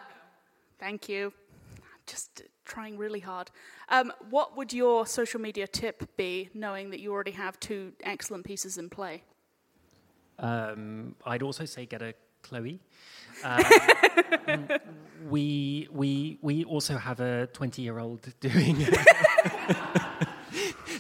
[0.80, 1.34] thank you.
[1.78, 3.52] I'm just trying really hard.
[3.90, 8.46] Um, what would your social media tip be, knowing that you already have two excellent
[8.46, 9.24] pieces in play?
[10.40, 12.14] Um, I'd also say get a
[12.46, 12.80] Chloe.
[13.44, 13.64] Uh,
[15.30, 18.78] we we we also have a 20 year old doing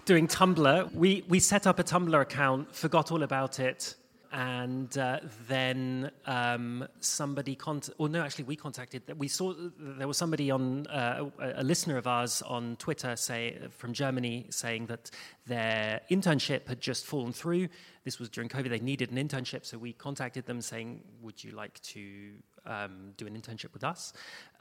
[0.05, 0.93] doing Tumblr.
[0.93, 3.95] We we set up a Tumblr account, forgot all about it,
[4.31, 9.01] and uh, then um, somebody cont- or no, actually we contacted.
[9.17, 13.57] We saw there was somebody on uh, a, a listener of ours on Twitter say
[13.71, 15.09] from Germany saying that
[15.47, 17.67] their internship had just fallen through.
[18.03, 18.69] This was during COVID.
[18.69, 22.31] They needed an internship, so we contacted them saying, "Would you like to
[22.67, 24.13] um, do an internship with us?"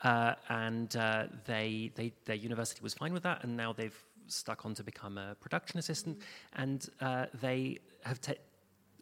[0.02, 4.64] Uh, and uh, they, they their university was fine with that, and now they've stuck
[4.64, 6.20] on to become a production assistant,
[6.54, 8.20] and uh, they have.
[8.20, 8.32] ta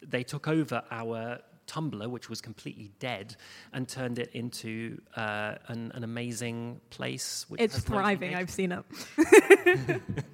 [0.05, 3.37] they took over our Tumblr, which was completely dead,
[3.73, 7.47] and turned it into uh, an, an amazing place.
[7.49, 8.35] Which It's has loads of thriving.
[8.35, 10.03] I've seen it.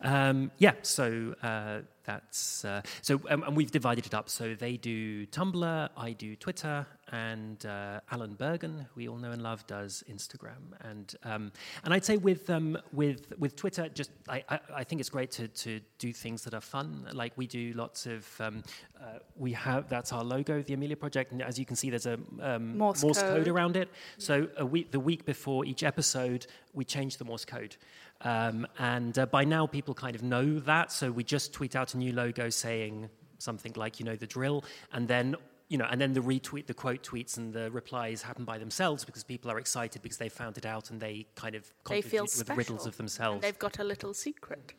[0.00, 4.30] Um, yeah, so uh, that's uh, so, um, and we've divided it up.
[4.30, 9.30] So they do Tumblr, I do Twitter, and uh, Alan Bergen, who we all know
[9.30, 10.62] and love, does Instagram.
[10.80, 11.52] And um,
[11.84, 15.30] and I'd say with um, with with Twitter, just I, I, I think it's great
[15.32, 17.06] to to do things that are fun.
[17.12, 18.62] Like we do lots of um,
[18.98, 22.06] uh, we have that's our logo, the Amelia Project, and as you can see, there's
[22.06, 23.48] a um, Morse code code.
[23.48, 23.90] around it.
[24.16, 27.76] So a week, the week before each episode, we change the Morse code.
[28.22, 30.90] Um, and uh, by now, people kind of know that.
[30.92, 34.64] So we just tweet out a new logo saying something like, you know, the drill.
[34.92, 35.36] And then,
[35.68, 39.04] you know, and then the retweet, the quote tweets and the replies happen by themselves
[39.04, 42.24] because people are excited because they found it out and they kind of They feel
[42.24, 42.56] with special.
[42.56, 43.42] riddles of themselves.
[43.42, 44.74] they've got a little secret.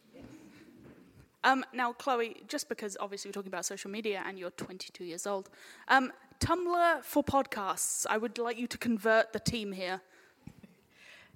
[1.45, 5.25] Um, now, Chloe, just because obviously we're talking about social media and you're 22 years
[5.25, 5.49] old,
[5.87, 8.05] um, Tumblr for podcasts.
[8.09, 10.01] I would like you to convert the team here.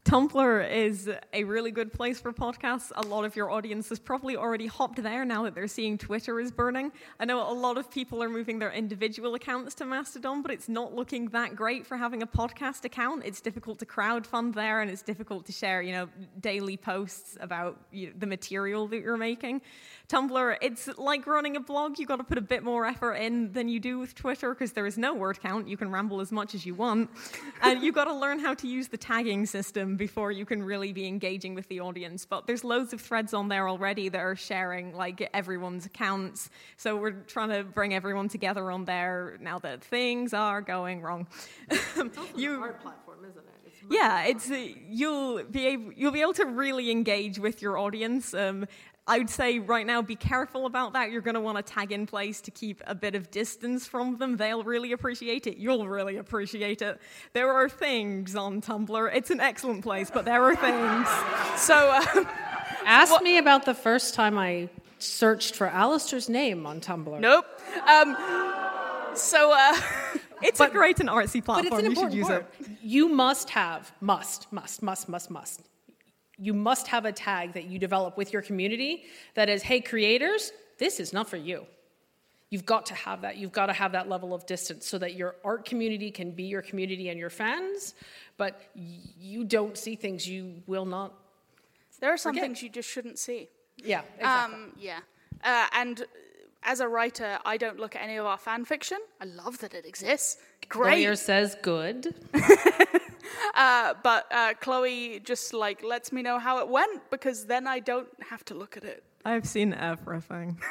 [0.06, 2.92] Tumblr is a really good place for podcasts.
[2.94, 6.42] A lot of your audience has probably already hopped there now that they're seeing Twitter
[6.42, 6.92] is burning.
[7.22, 10.68] I know a lot of people are moving their individual accounts to Mastodon, but it's
[10.68, 13.24] not looking that great for having a podcast account.
[13.26, 17.80] It's difficult to crowdfund there, and it's difficult to share, you know, daily posts about
[17.92, 19.62] you know, the material that you're making.
[20.10, 21.98] Tumblr, it's like running a blog.
[21.98, 24.74] You've got to put a bit more effort in than you do with Twitter because
[24.74, 25.70] there is no word count.
[25.70, 27.10] You can ramble as much as you want.
[27.62, 30.94] and you've got to learn how to use the tagging system before you can really
[30.94, 32.26] be engaging with the audience.
[32.26, 36.50] But there's loads of threads on there already that are sharing like everyone's accounts.
[36.78, 41.28] So we're trying to bring everyone together on there now that things are going wrong.
[42.36, 43.54] you, hard platform, isn't it?
[43.66, 47.78] It's yeah, it's uh, you'll be able you'll be able to really engage with your
[47.78, 48.34] audience.
[48.34, 48.68] Um,
[49.06, 51.12] I would say right now, be careful about that.
[51.12, 54.18] You're going to want to tag in place to keep a bit of distance from
[54.18, 54.38] them.
[54.38, 55.58] They'll really appreciate it.
[55.58, 57.00] You'll really appreciate it.
[57.34, 59.14] There are things on Tumblr.
[59.14, 61.08] It's an excellent place, but there are things.
[61.62, 62.28] So, um,
[62.86, 67.20] Ask me about the first time I searched for Alasdair's name on Tumblr.
[67.20, 67.46] Nope.
[67.88, 68.16] Um,
[69.16, 69.76] so uh,
[70.42, 71.70] it's a great and artsy platform.
[71.70, 72.54] But it's an you should important use part.
[72.60, 72.68] it.
[72.82, 75.62] You must have, must, must, must, must, must.
[76.38, 79.04] You must have a tag that you develop with your community
[79.36, 81.66] that is, hey, creators, this is not for you.
[82.50, 83.38] You've got to have that.
[83.38, 86.44] You've got to have that level of distance so that your art community can be
[86.44, 87.96] your community and your fans,
[88.38, 91.14] but you don't see things you will not.
[92.00, 92.44] There are some Forget.
[92.44, 93.50] things you just shouldn't see.
[93.78, 94.56] Yeah, exactly.
[94.56, 95.00] Um, yeah.
[95.44, 96.06] Uh, and
[96.64, 99.00] as a writer, I don't look at any of our fan fiction.
[99.20, 100.38] I love that it exists.
[100.70, 101.04] Great.
[101.04, 102.14] Lawyer says good.
[103.56, 107.80] Uh, but uh, Chloe just like lets me know how it went because then I
[107.80, 109.04] don't have to look at it.
[109.26, 110.58] I've seen everything.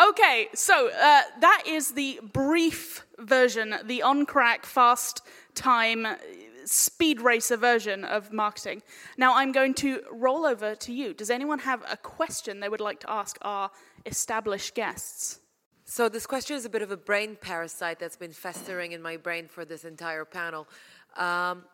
[0.00, 5.22] Okay, so uh, that is the brief version, the on crack, fast
[5.56, 6.06] time,
[6.64, 8.82] speed racer version of marketing.
[9.16, 11.14] Now I'm going to roll over to you.
[11.14, 13.70] Does anyone have a question they would like to ask our
[14.06, 15.40] established guests?
[15.90, 19.16] So, this question is a bit of a brain parasite that's been festering in my
[19.16, 20.68] brain for this entire panel.
[21.16, 21.64] Um,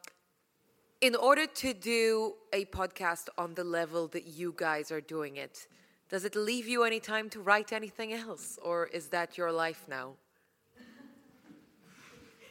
[1.00, 5.66] in order to do a podcast on the level that you guys are doing it,
[6.08, 9.84] does it leave you any time to write anything else, or is that your life
[9.88, 10.12] now?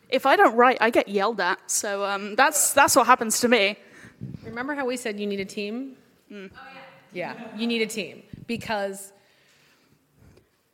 [0.10, 1.71] If I don't write, I get yelled at.
[1.71, 3.78] So um, that's that's what happens to me.
[4.43, 5.95] Remember how we said you need a team?
[6.30, 6.52] Mm.
[7.13, 9.13] Yeah, you need a team because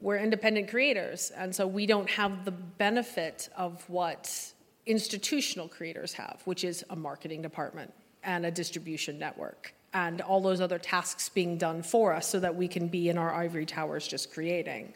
[0.01, 4.53] we're independent creators, and so we don't have the benefit of what
[4.85, 10.62] institutional creators have, which is a marketing department and a distribution network and all those
[10.62, 14.07] other tasks being done for us so that we can be in our ivory towers
[14.07, 14.93] just creating.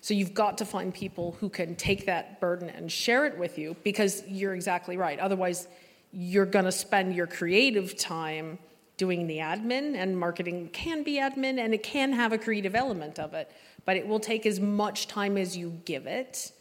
[0.00, 3.58] So you've got to find people who can take that burden and share it with
[3.58, 5.18] you because you're exactly right.
[5.18, 5.68] Otherwise,
[6.12, 8.58] you're going to spend your creative time
[8.96, 13.18] doing the admin, and marketing can be admin and it can have a creative element
[13.18, 13.50] of it,
[13.84, 16.52] but it will take as much time as you give it.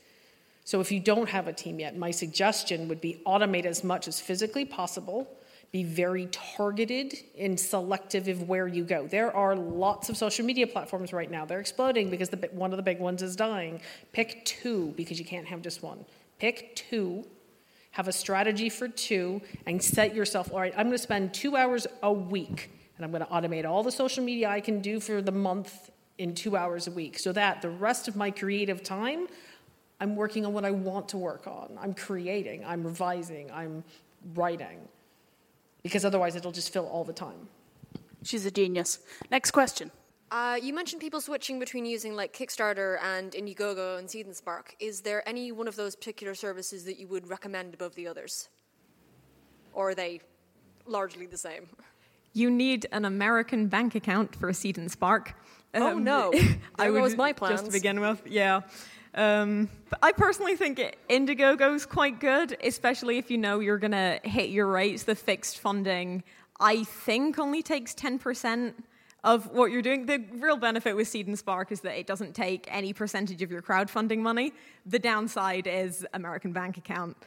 [0.65, 4.08] So if you don't have a team yet, my suggestion would be automate as much
[4.08, 5.27] as physically possible.
[5.71, 9.08] Be very targeted and selective of where you go.
[9.08, 11.45] There are lots of social media platforms right now.
[11.45, 13.82] They're exploding because the, one of the big ones is dying.
[14.12, 16.05] Pick two because you can't have just one.
[16.39, 17.25] Pick two,
[17.91, 21.55] have a strategy for two, and set yourself, all right, I'm going to spend two
[21.55, 24.99] hours a week and I'm going to automate all the social media I can do
[24.99, 28.84] for the month in two hours a week so that the rest of my creative
[28.84, 29.27] time,
[29.99, 31.77] I'm working on what I want to work on.
[31.82, 33.84] I'm creating, I'm revising, I'm
[34.36, 34.79] writing.
[35.82, 37.47] Because otherwise, it'll just fill all the time.
[38.21, 38.99] She's a genius.
[39.32, 39.91] Next question.
[40.29, 44.75] Uh, you mentioned people switching between using like Kickstarter and Indiegogo and Seed and Spark.
[44.79, 48.49] Is there any one of those particular services that you would recommend above the others?
[49.73, 50.19] Or are they
[50.86, 51.69] largely the same?
[52.34, 55.34] You need an American bank account for Seed and Spark.
[55.73, 56.32] Oh, no.
[56.75, 58.62] I There would goes my Just to begin with, yeah.
[59.13, 60.79] Um, but I personally think
[61.10, 65.03] Indiegogo's quite good, especially if you know you're going to hit your rates.
[65.03, 66.23] The fixed funding,
[66.60, 68.73] I think, only takes 10%
[69.23, 70.05] of what you're doing.
[70.05, 73.51] The real benefit with Seed and Spark is that it doesn't take any percentage of
[73.51, 74.53] your crowdfunding money.
[74.86, 77.17] The downside is American bank account.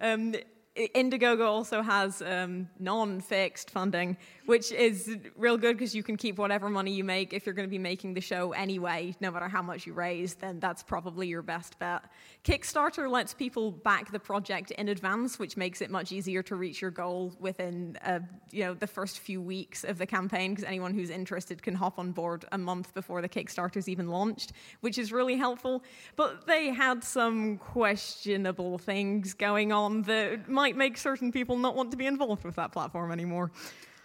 [0.00, 0.34] Um,
[0.78, 6.70] Indiegogo also has um, non-fixed funding, which is real good because you can keep whatever
[6.70, 7.32] money you make.
[7.32, 10.34] If you're going to be making the show anyway, no matter how much you raise,
[10.34, 12.04] then that's probably your best bet.
[12.48, 16.80] Kickstarter lets people back the project in advance, which makes it much easier to reach
[16.80, 20.52] your goal within, uh, you know, the first few weeks of the campaign.
[20.52, 24.52] Because anyone who's interested can hop on board a month before the Kickstarter's even launched,
[24.80, 25.84] which is really helpful.
[26.16, 31.90] But they had some questionable things going on that might make certain people not want
[31.90, 33.50] to be involved with that platform anymore.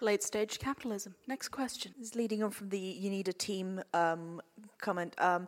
[0.01, 1.15] Late stage capitalism.
[1.27, 1.93] Next question.
[2.01, 4.41] Is leading on from the you need a team um,
[4.81, 5.15] comment.
[5.17, 5.47] Um,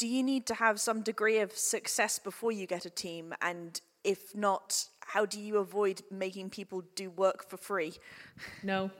[0.00, 3.34] do you need to have some degree of success before you get a team?
[3.42, 7.92] And if not, how do you avoid making people do work for free?
[8.62, 8.90] No.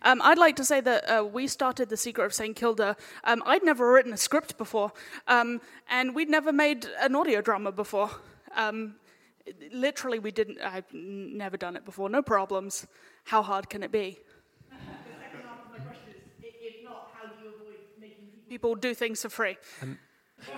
[0.00, 2.56] Um, I'd like to say that uh, we started The Secret of St.
[2.56, 2.96] Kilda.
[3.24, 4.94] Um, I'd never written a script before,
[5.28, 8.10] um, and we'd never made an audio drama before.
[8.56, 8.94] Um,
[9.70, 12.08] literally, we didn't, I've never done it before.
[12.08, 12.86] No problems.
[13.24, 14.18] How hard can it be?
[14.70, 14.80] Because
[15.20, 19.20] that's not the question is if not how do you avoid making people do things
[19.20, 19.58] for free.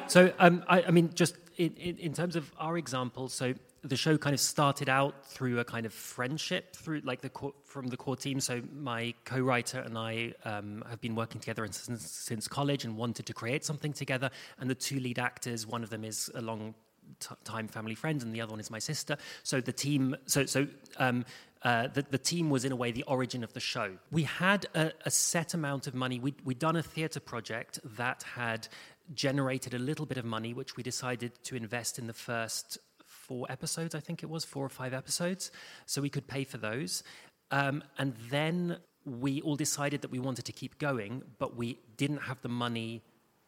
[0.06, 3.96] So, um, I, I mean, just in, in, in terms of our example, so the
[3.96, 7.88] show kind of started out through a kind of friendship through like the core, from
[7.88, 8.40] the core team.
[8.40, 13.26] So my co-writer and I um, have been working together since, since college and wanted
[13.26, 14.30] to create something together.
[14.58, 16.74] And the two lead actors, one of them is a long
[17.20, 19.18] t- time, family, friend, and the other one is my sister.
[19.42, 20.66] So the team, so so
[20.96, 21.26] um,
[21.62, 23.92] uh, the, the team was in a way the origin of the show.
[24.10, 26.20] We had a, a set amount of money.
[26.20, 28.68] We'd, we'd done a theatre project that had
[29.12, 33.46] generated a little bit of money, which we decided to invest in the first four
[33.50, 35.50] episodes, I think it was, four or five episodes.
[35.86, 37.02] So we could pay for those.
[37.50, 42.18] Um, and then we all decided that we wanted to keep going, but we didn't
[42.22, 43.02] have the money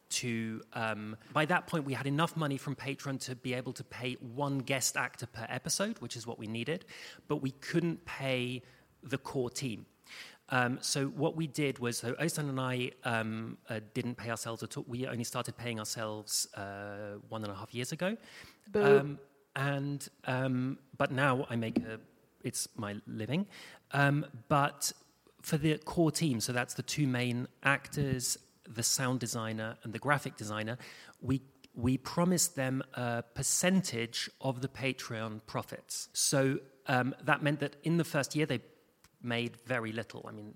[0.09, 3.83] to um, by that point we had enough money from patreon to be able to
[3.83, 6.85] pay one guest actor per episode which is what we needed
[7.27, 8.61] but we couldn't pay
[9.03, 9.85] the core team
[10.49, 14.63] um, so what we did was so Oystein and I um, uh, didn't pay ourselves
[14.63, 14.85] at all.
[14.87, 18.17] We only started paying ourselves uh, one and a half years ago,
[18.73, 19.19] um,
[19.55, 21.99] and um, but now I make a,
[22.43, 23.47] it's my living.
[23.91, 24.91] Um, but
[25.41, 28.37] for the core team, so that's the two main actors
[28.67, 30.77] the sound designer and the graphic designer,
[31.21, 31.41] we
[31.73, 36.09] we promised them a percentage of the Patreon profits.
[36.11, 38.61] So um, that meant that in the first year they
[39.21, 40.25] made very little.
[40.27, 40.53] I mean,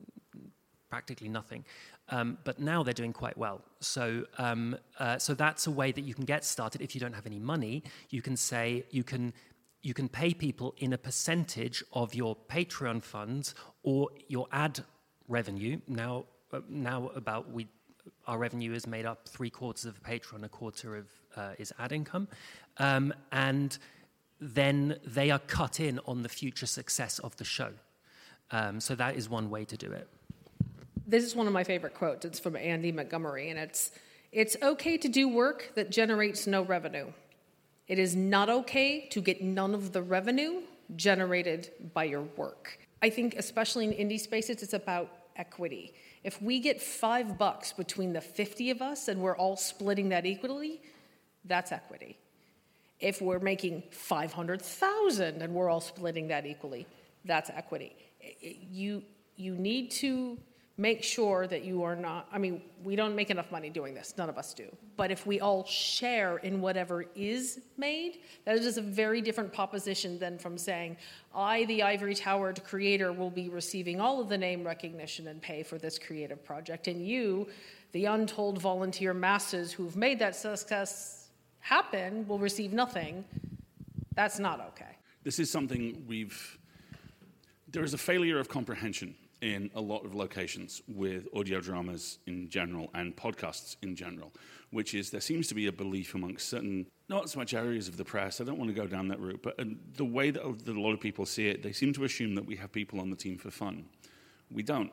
[0.89, 1.65] practically nothing.
[2.09, 3.61] Um, but now they're doing quite well.
[3.79, 6.81] So, um, uh, so that's a way that you can get started.
[6.81, 9.33] If you don't have any money, you can say you can
[9.83, 14.83] you can pay people in a percentage of your Patreon funds or your ad
[15.27, 15.79] revenue.
[15.87, 17.67] Now, uh, now about we
[18.27, 21.91] our revenue is made up three quarters of Patreon, a quarter of uh, is ad
[21.91, 22.27] income,
[22.77, 23.77] um, and
[24.39, 27.71] then they are cut in on the future success of the show.
[28.51, 30.07] Um, so that is one way to do it.
[31.07, 32.25] This is one of my favorite quotes.
[32.25, 33.91] It's from Andy Montgomery, and it's
[34.31, 37.11] It's okay to do work that generates no revenue.
[37.87, 40.61] It is not okay to get none of the revenue
[40.95, 42.79] generated by your work.
[43.01, 45.93] I think, especially in indie spaces, it's about equity.
[46.23, 50.25] If we get five bucks between the 50 of us and we're all splitting that
[50.25, 50.81] equally,
[51.45, 52.17] that's equity.
[52.99, 56.85] If we're making 500,000 and we're all splitting that equally,
[57.25, 57.95] that's equity.
[58.41, 59.03] You,
[59.35, 60.37] you need to
[60.77, 64.15] make sure that you are not, I mean, we don't make enough money doing this,
[64.17, 64.65] none of us do.
[64.97, 70.17] But if we all share in whatever is made, that is a very different proposition
[70.17, 70.97] than from saying,
[71.35, 75.61] I, the Ivory Towered creator, will be receiving all of the name recognition and pay
[75.61, 77.47] for this creative project, and you,
[77.91, 83.23] the untold volunteer masses who've made that success happen, will receive nothing.
[84.15, 84.97] That's not okay.
[85.23, 86.57] This is something we've.
[87.71, 92.49] There is a failure of comprehension in a lot of locations with audio dramas in
[92.49, 94.33] general and podcasts in general,
[94.71, 97.95] which is there seems to be a belief amongst certain, not so much areas of
[97.95, 99.63] the press, I don't want to go down that route, but uh,
[99.95, 102.45] the way that, that a lot of people see it, they seem to assume that
[102.45, 103.85] we have people on the team for fun.
[104.51, 104.91] We don't.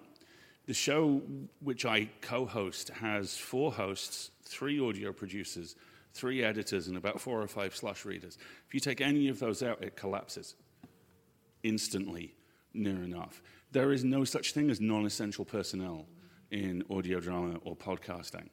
[0.66, 1.20] The show,
[1.60, 5.74] which I co host, has four hosts, three audio producers,
[6.14, 8.38] three editors, and about four or five slush readers.
[8.68, 10.54] If you take any of those out, it collapses
[11.64, 12.34] instantly,
[12.74, 13.42] near enough.
[13.72, 16.06] There is no such thing as non essential personnel
[16.50, 18.48] in audio drama or podcasting.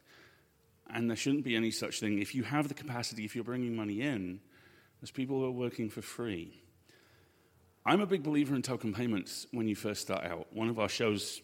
[0.89, 2.20] And there shouldn't be any such thing.
[2.20, 4.39] If you have the capacity, if you're bringing money in,
[5.01, 6.61] there's people who are working for free.
[7.86, 10.47] I'm a big believer in token payments when you first start out.
[10.51, 11.41] One of our shows,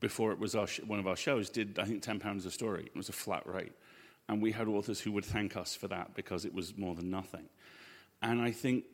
[0.00, 2.84] before it was our sh- one of our shows, did, I think, £10 a story.
[2.84, 3.72] It was a flat rate.
[4.28, 7.10] And we had authors who would thank us for that because it was more than
[7.10, 7.48] nothing.
[8.22, 8.84] And I think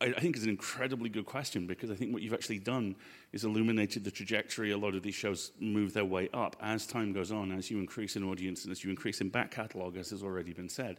[0.00, 2.96] I, I think it's an incredibly good question because I think what you've actually done
[3.32, 7.12] is illuminated the trajectory a lot of these shows move their way up as time
[7.12, 10.10] goes on, as you increase in audience and as you increase in back catalogue, as
[10.10, 10.98] has already been said.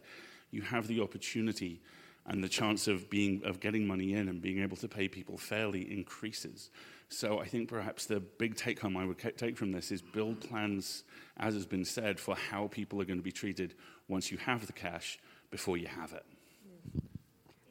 [0.50, 1.80] You have the opportunity
[2.26, 5.38] and the chance of being of getting money in and being able to pay people
[5.38, 6.70] fairly increases.
[7.08, 10.40] So I think perhaps the big take home I would take from this is build
[10.40, 11.04] plans,
[11.36, 13.74] as has been said, for how people are going to be treated
[14.08, 15.18] once you have the cash
[15.50, 16.24] before you have it.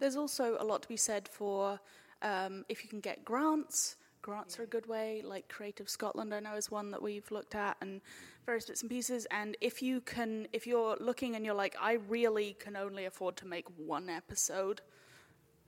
[0.05, 1.79] There's also a lot to be said for
[2.21, 3.95] um, if you can get grants.
[4.21, 7.55] Grants are a good way, like Creative Scotland, I know is one that we've looked
[7.55, 8.01] at, and
[8.45, 9.25] various bits and pieces.
[9.31, 13.35] And if you can, if you're looking and you're like, I really can only afford
[13.37, 14.81] to make one episode,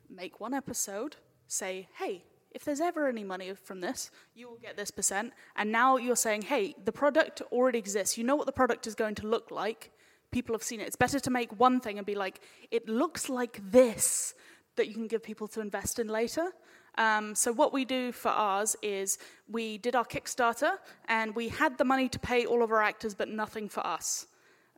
[0.08, 1.16] make one episode.
[1.48, 5.34] Say, hey, if there's ever any money from this, you will get this percent.
[5.56, 8.20] And now you're saying, hey, the product already exists.
[8.20, 9.90] You know what the product is going to look like
[10.32, 10.88] people have seen it.
[10.88, 14.34] It's better to make one thing and be like, it looks like this
[14.76, 16.52] that you can give people to invest in later.
[16.98, 20.74] Um, so what we do for ours is we did our Kickstarter
[21.08, 24.28] and we had the money to pay all of our actors, but nothing for us,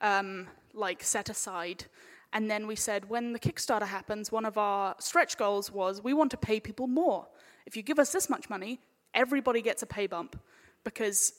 [0.02, 1.86] um, like set aside.
[2.34, 6.14] And then we said, when the Kickstarter happens, one of our stretch goals was we
[6.14, 7.28] want to pay people more.
[7.66, 8.82] If you give us this much money,
[9.14, 10.40] everybody gets a pay bump
[10.84, 11.34] because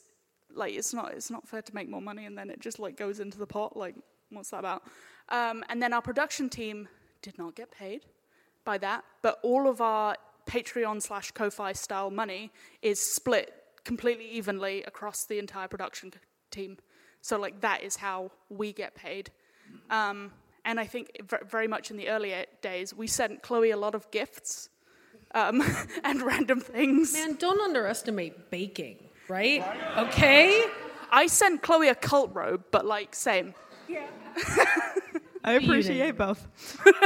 [0.55, 2.96] like it's not it's not fair to make more money and then it just like
[2.96, 3.94] goes into the pot like
[4.30, 4.82] what's that about
[5.30, 6.88] um, and then our production team
[7.22, 8.07] did not get paid
[8.64, 12.51] by that, but all of our Patreon slash Ko-fi style money
[12.82, 13.53] is split
[13.84, 16.12] completely evenly across the entire production
[16.51, 16.78] team.
[17.20, 19.30] So like that is how we get paid.
[19.88, 20.32] Um,
[20.64, 24.11] and I think very much in the earlier days, we sent Chloe a lot of
[24.11, 24.68] gifts
[25.34, 25.62] um,
[26.05, 27.12] and random things.
[27.12, 28.98] Man, don't underestimate baking,
[29.30, 29.64] right?
[29.96, 30.66] Okay?
[31.10, 33.54] I sent Chloe a cult robe, but like same.
[33.88, 34.06] Yeah.
[35.44, 36.46] I appreciate both.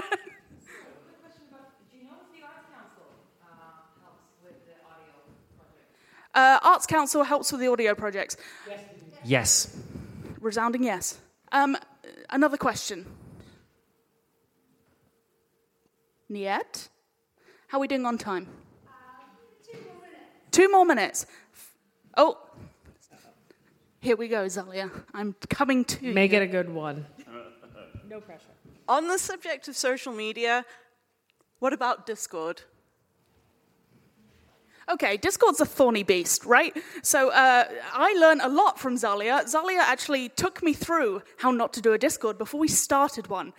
[6.35, 8.37] Uh, Arts Council helps with the audio projects.
[9.23, 9.77] Yes.
[10.41, 11.21] Resounding yes.
[11.53, 11.77] Um,
[12.29, 13.07] another question.
[16.29, 16.89] Niet?
[17.69, 18.49] How are we doing on time?
[20.51, 21.27] Two more minutes.
[22.17, 22.39] Oh,
[24.01, 24.91] here we go, Zalia.
[25.15, 26.39] I'm coming to Make you.
[26.39, 27.07] it a good one.
[28.09, 28.45] No pressure.
[28.87, 30.65] On the subject of social media,
[31.59, 32.63] what about Discord?
[34.89, 36.77] Okay, Discord's a thorny beast, right?
[37.03, 39.43] So uh, I learned a lot from Zalia.
[39.51, 43.53] Zalia actually took me through how not to do a Discord before we started one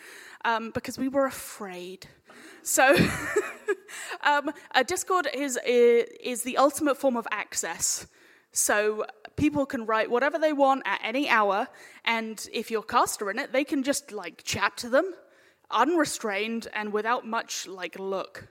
[0.45, 2.07] um, because we were afraid.
[2.61, 2.95] So
[4.23, 8.07] um, a Discord is, is the ultimate form of access.
[8.55, 11.67] So people can write whatever they want at any hour,
[12.05, 15.13] and if your cast are in it, they can just like chat to them,
[15.69, 18.47] unrestrained and without much like look.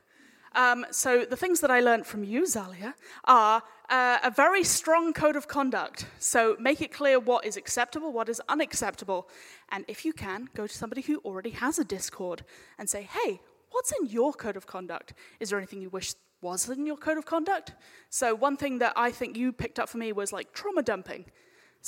[0.54, 2.92] Um, so the things that I learned from you, Zalia,
[3.24, 6.06] are uh, a very strong code of conduct.
[6.18, 9.30] So make it clear what is acceptable, what is unacceptable,
[9.70, 12.44] and if you can, go to somebody who already has a Discord
[12.78, 13.40] and say, "Hey,
[13.70, 15.14] what's in your code of conduct?
[15.40, 16.12] Is there anything you wish
[16.44, 17.72] was in your code of conduct?"
[18.10, 21.24] So one thing that I think you picked up for me was like trauma dumping.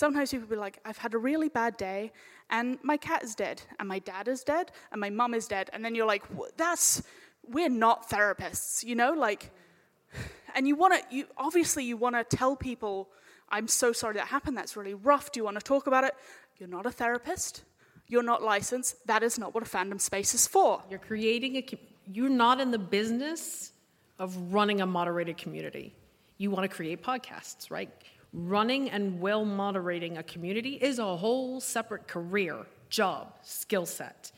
[0.02, 2.12] Sometimes people be like, I've had a really bad day,
[2.50, 5.70] and my cat is dead, and my dad is dead, and my mum is dead.
[5.72, 6.24] And then you're like,
[6.58, 7.02] that's,
[7.56, 9.12] we're not therapists, you know?
[9.12, 9.42] Like,
[10.54, 13.08] and you want to, you, obviously, you want to tell people,
[13.48, 15.32] I'm so sorry that happened, that's really rough.
[15.32, 16.14] Do you want to talk about it?
[16.58, 17.62] You're not a therapist.
[18.06, 19.06] You're not licensed.
[19.06, 20.82] That is not what a fandom space is for.
[20.90, 21.64] You're creating a.
[22.12, 23.72] You're not in the business
[24.18, 25.94] of running a moderated community.
[26.38, 27.90] You want to create podcasts, right?
[28.32, 34.32] Running and well moderating a community is a whole separate career, job, skill set.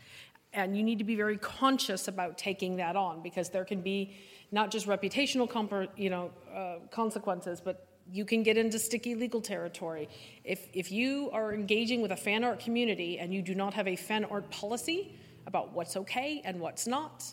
[0.53, 4.14] And you need to be very conscious about taking that on because there can be
[4.51, 9.41] not just reputational compar- you know, uh, consequences, but you can get into sticky legal
[9.41, 10.09] territory.
[10.45, 13.87] If, if you are engaging with a fan art community and you do not have
[13.87, 15.14] a fan art policy
[15.47, 17.24] about what's okay and what's not,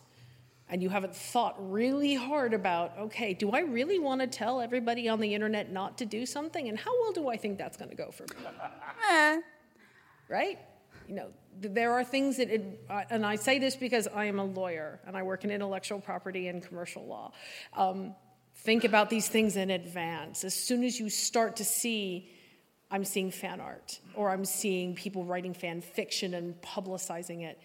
[0.69, 5.07] and you haven't thought really hard about, okay, do I really want to tell everybody
[5.07, 6.67] on the internet not to do something?
[6.67, 8.47] And how well do I think that's going to go for me?
[9.11, 9.41] Eh.
[10.27, 10.57] Right?
[11.07, 11.27] You know,
[11.59, 15.15] there are things that, it, and I say this because I am a lawyer and
[15.15, 17.31] I work in intellectual property and commercial law.
[17.73, 18.15] Um,
[18.57, 20.43] think about these things in advance.
[20.43, 22.29] As soon as you start to see,
[22.89, 27.59] I'm seeing fan art or I'm seeing people writing fan fiction and publicizing it,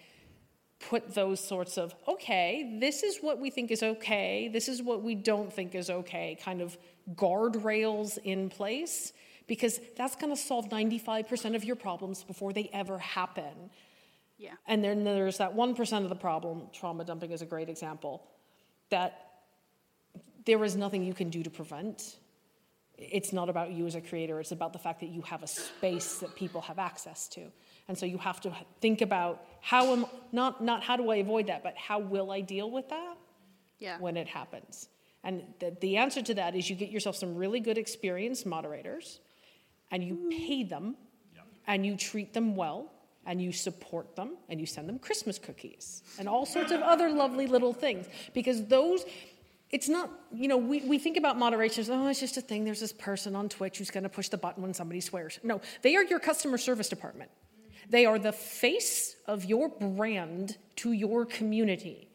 [0.88, 5.02] put those sorts of, okay, this is what we think is okay, this is what
[5.02, 6.76] we don't think is okay, kind of
[7.14, 9.12] guardrails in place,
[9.46, 13.70] because that's going to solve 95% of your problems before they ever happen.
[14.38, 14.52] Yeah.
[14.66, 18.22] And then there's that 1% of the problem, trauma dumping is a great example,
[18.88, 19.26] that
[20.46, 22.16] there is nothing you can do to prevent.
[22.96, 25.46] It's not about you as a creator, it's about the fact that you have a
[25.46, 27.52] space that people have access to.
[27.88, 31.48] And so you have to think about how am not not how do I avoid
[31.48, 33.16] that, but how will I deal with that
[33.78, 33.98] Yeah.
[33.98, 34.88] when it happens?
[35.22, 39.20] And the, the answer to that is you get yourself some really good experienced moderators
[39.90, 40.28] and you mm-hmm.
[40.30, 40.96] pay them
[41.66, 42.90] and you treat them well
[43.26, 47.10] and you support them and you send them Christmas cookies and all sorts of other
[47.10, 49.04] lovely little things because those
[49.70, 52.64] it's not, you know, we, we think about moderation as, oh, it's just a thing.
[52.64, 55.38] There's this person on Twitch who's going to push the button when somebody swears.
[55.44, 57.30] No, they are your customer service department.
[57.90, 62.08] They are the face of your brand to your community.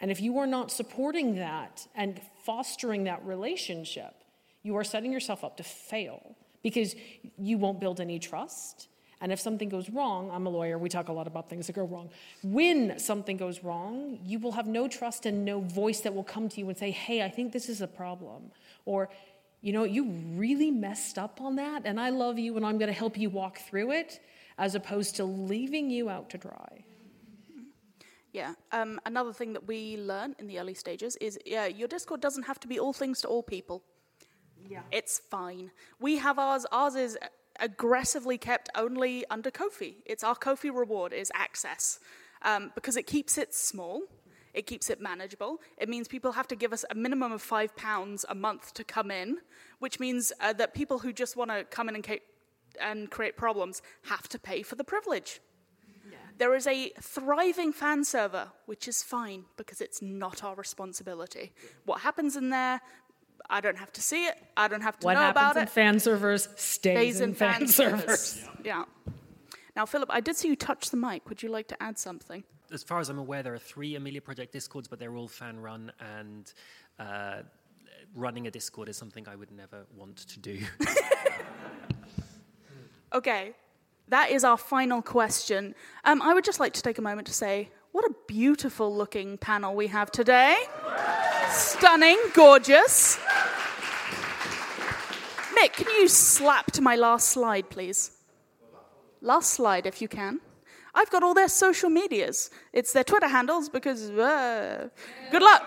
[0.00, 4.14] And if you are not supporting that and fostering that relationship,
[4.62, 6.94] you are setting yourself up to fail because
[7.38, 8.88] you won't build any trust.
[9.20, 11.72] And if something goes wrong, I'm a lawyer, we talk a lot about things that
[11.72, 12.10] go wrong.
[12.42, 16.48] When something goes wrong, you will have no trust and no voice that will come
[16.50, 18.52] to you and say, hey, I think this is a problem.
[18.84, 19.08] Or,
[19.60, 20.04] you know, you
[20.36, 23.58] really messed up on that, and I love you, and I'm to help you walk
[23.58, 24.20] through it,
[24.58, 26.84] as opposed to leaving you out to dry.
[28.32, 28.54] Yeah.
[28.72, 32.42] Um, another thing that we learn in the early stages is yeah, your Discord doesn't
[32.42, 33.82] have to be all things to all people.
[34.68, 34.82] Yeah.
[34.92, 35.70] It's fine.
[35.98, 36.66] We have ours.
[36.70, 37.16] Ours is
[37.60, 39.96] aggressively kept only under Ko-fi.
[40.04, 42.00] It's our Ko-fi reward is access.
[42.42, 44.02] um, because it keeps it small.
[44.54, 45.60] It keeps it manageable.
[45.76, 48.84] It means people have to give us a minimum of five pounds a month to
[48.84, 49.38] come in,
[49.78, 52.06] which means uh, that people who just want to come in and,
[52.80, 55.40] and create problems have to pay for the privilege.
[56.38, 61.52] There is a thriving fan server, which is fine because it's not our responsibility.
[61.84, 62.80] What happens in there,
[63.50, 64.36] I don't have to see it.
[64.56, 68.20] I don't have to What know happens in fan servers stays, in, fan, servers.
[68.20, 68.44] servers.
[68.64, 68.84] Yeah.
[69.74, 71.28] Now, Philip, I did see you touch the mic.
[71.28, 72.44] Would you like to add something?
[72.72, 75.58] As far as I'm aware, there are three Amelia Project Discords, but they're all fan
[75.58, 76.52] run, and
[77.00, 77.42] uh,
[78.14, 80.60] running a Discord is something I would never want to do.
[83.12, 83.52] Okay,
[84.08, 85.74] that is our final question.
[86.04, 89.38] Um, I would just like to take a moment to say, what a beautiful looking
[89.38, 90.56] panel we have today.
[91.50, 93.18] Stunning, gorgeous.
[95.54, 98.12] Nick, can you slap to my last slide, please?
[99.22, 100.40] Last slide, if you can.
[100.94, 102.50] I've got all their social medias.
[102.74, 104.88] It's their Twitter handles because, uh,
[105.30, 105.62] good luck.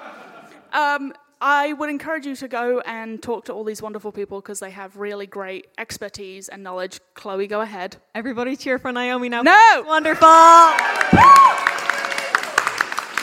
[0.74, 1.14] Um,
[1.44, 4.70] I would encourage you to go and talk to all these wonderful people because they
[4.70, 7.00] have really great expertise and knowledge.
[7.16, 7.98] Chloe, go ahead.
[8.14, 9.42] Everybody cheer for Naomi now.
[9.42, 9.84] No!
[9.88, 10.28] Wonderful!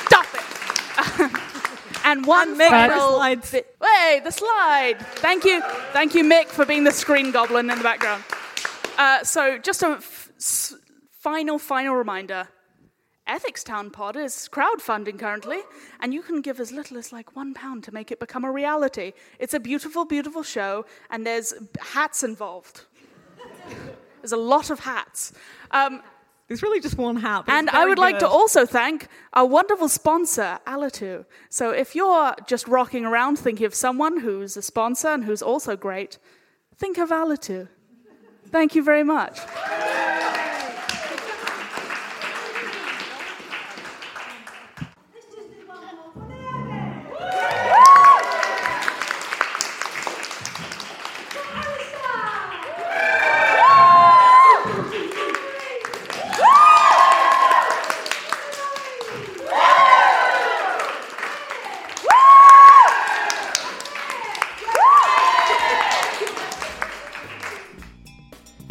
[0.07, 1.31] Stop it!
[2.05, 3.53] and one Mick, slides.
[3.53, 3.77] bit.
[3.81, 4.97] Hey, the slide.
[5.17, 5.63] Thank you,
[5.93, 8.25] thank you, Mick, for being the screen goblin in the background.
[8.99, 10.75] Uh, so, just a f- s-
[11.13, 12.49] final, final reminder.
[13.29, 15.61] Ethics Town Pod is crowdfunding currently,
[16.01, 18.51] and you can give as little as like one pound to make it become a
[18.51, 19.13] reality.
[19.39, 22.87] It's a beautiful, beautiful show, and there's hats involved.
[24.23, 25.33] there's a lot of hats.
[25.71, 26.03] Um,
[26.49, 27.45] There's really just one hat.
[27.47, 31.27] and I would like to also thank our wonderful sponsor, Alitu.
[31.51, 35.77] So if you're just rocking around thinking of someone who's a sponsor and who's also
[35.77, 36.19] great,
[36.75, 37.69] think of Alitu.
[38.51, 39.41] Thank you very much.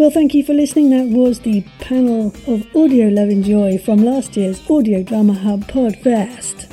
[0.08, 0.92] Well, thank you for listening.
[0.92, 5.68] That was the panel of Audio Love and Joy from last year's Audio Drama Hub
[5.68, 6.72] Podfest.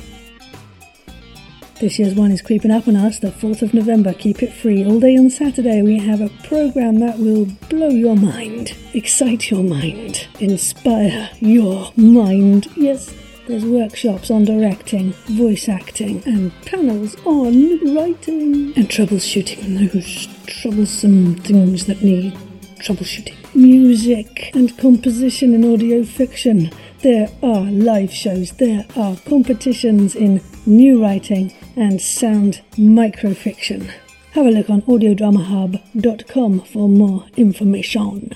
[1.81, 4.13] This year's one is creeping up on us, the 4th of November.
[4.13, 4.85] Keep it free.
[4.85, 9.63] All day on Saturday, we have a program that will blow your mind, excite your
[9.63, 12.67] mind, inspire your mind.
[12.77, 13.13] Yes,
[13.49, 21.85] there's workshops on directing, voice acting, and panels on writing and troubleshooting those troublesome things
[21.87, 22.33] that need
[22.79, 23.35] troubleshooting.
[23.55, 26.71] Music and composition in audio fiction.
[27.01, 33.91] There are live shows, there are competitions in new writing and sound microfiction.
[34.31, 38.35] Have a look on audiodramahub.com for more information.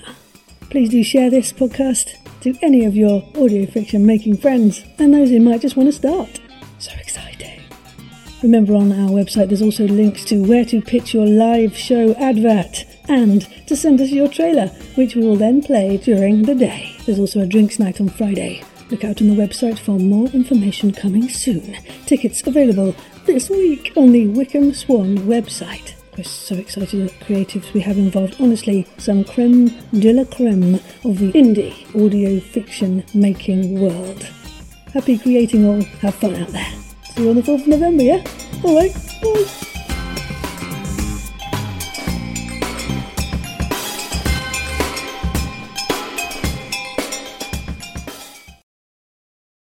[0.70, 5.30] Please do share this podcast to any of your audio fiction making friends and those
[5.30, 6.40] who might just want to start.
[6.78, 7.60] So exciting.
[8.42, 12.86] Remember on our website there's also links to where to pitch your live show advert
[13.08, 16.96] and to send us your trailer, which we will then play during the day.
[17.06, 18.62] There's also a drinks night on Friday.
[18.90, 21.76] Look out on the website for more information coming soon.
[22.06, 22.94] Tickets available
[23.24, 25.94] this week on the Wickham Swan website.
[26.16, 28.36] We're so excited at the creatives we have involved.
[28.40, 30.74] Honestly, some creme de la creme
[31.04, 34.22] of the indie audio fiction making world.
[34.92, 35.82] Happy creating all.
[36.02, 36.72] Have fun out there.
[37.14, 38.24] See you on the 4th of November, yeah?
[38.64, 39.79] Alright, bye.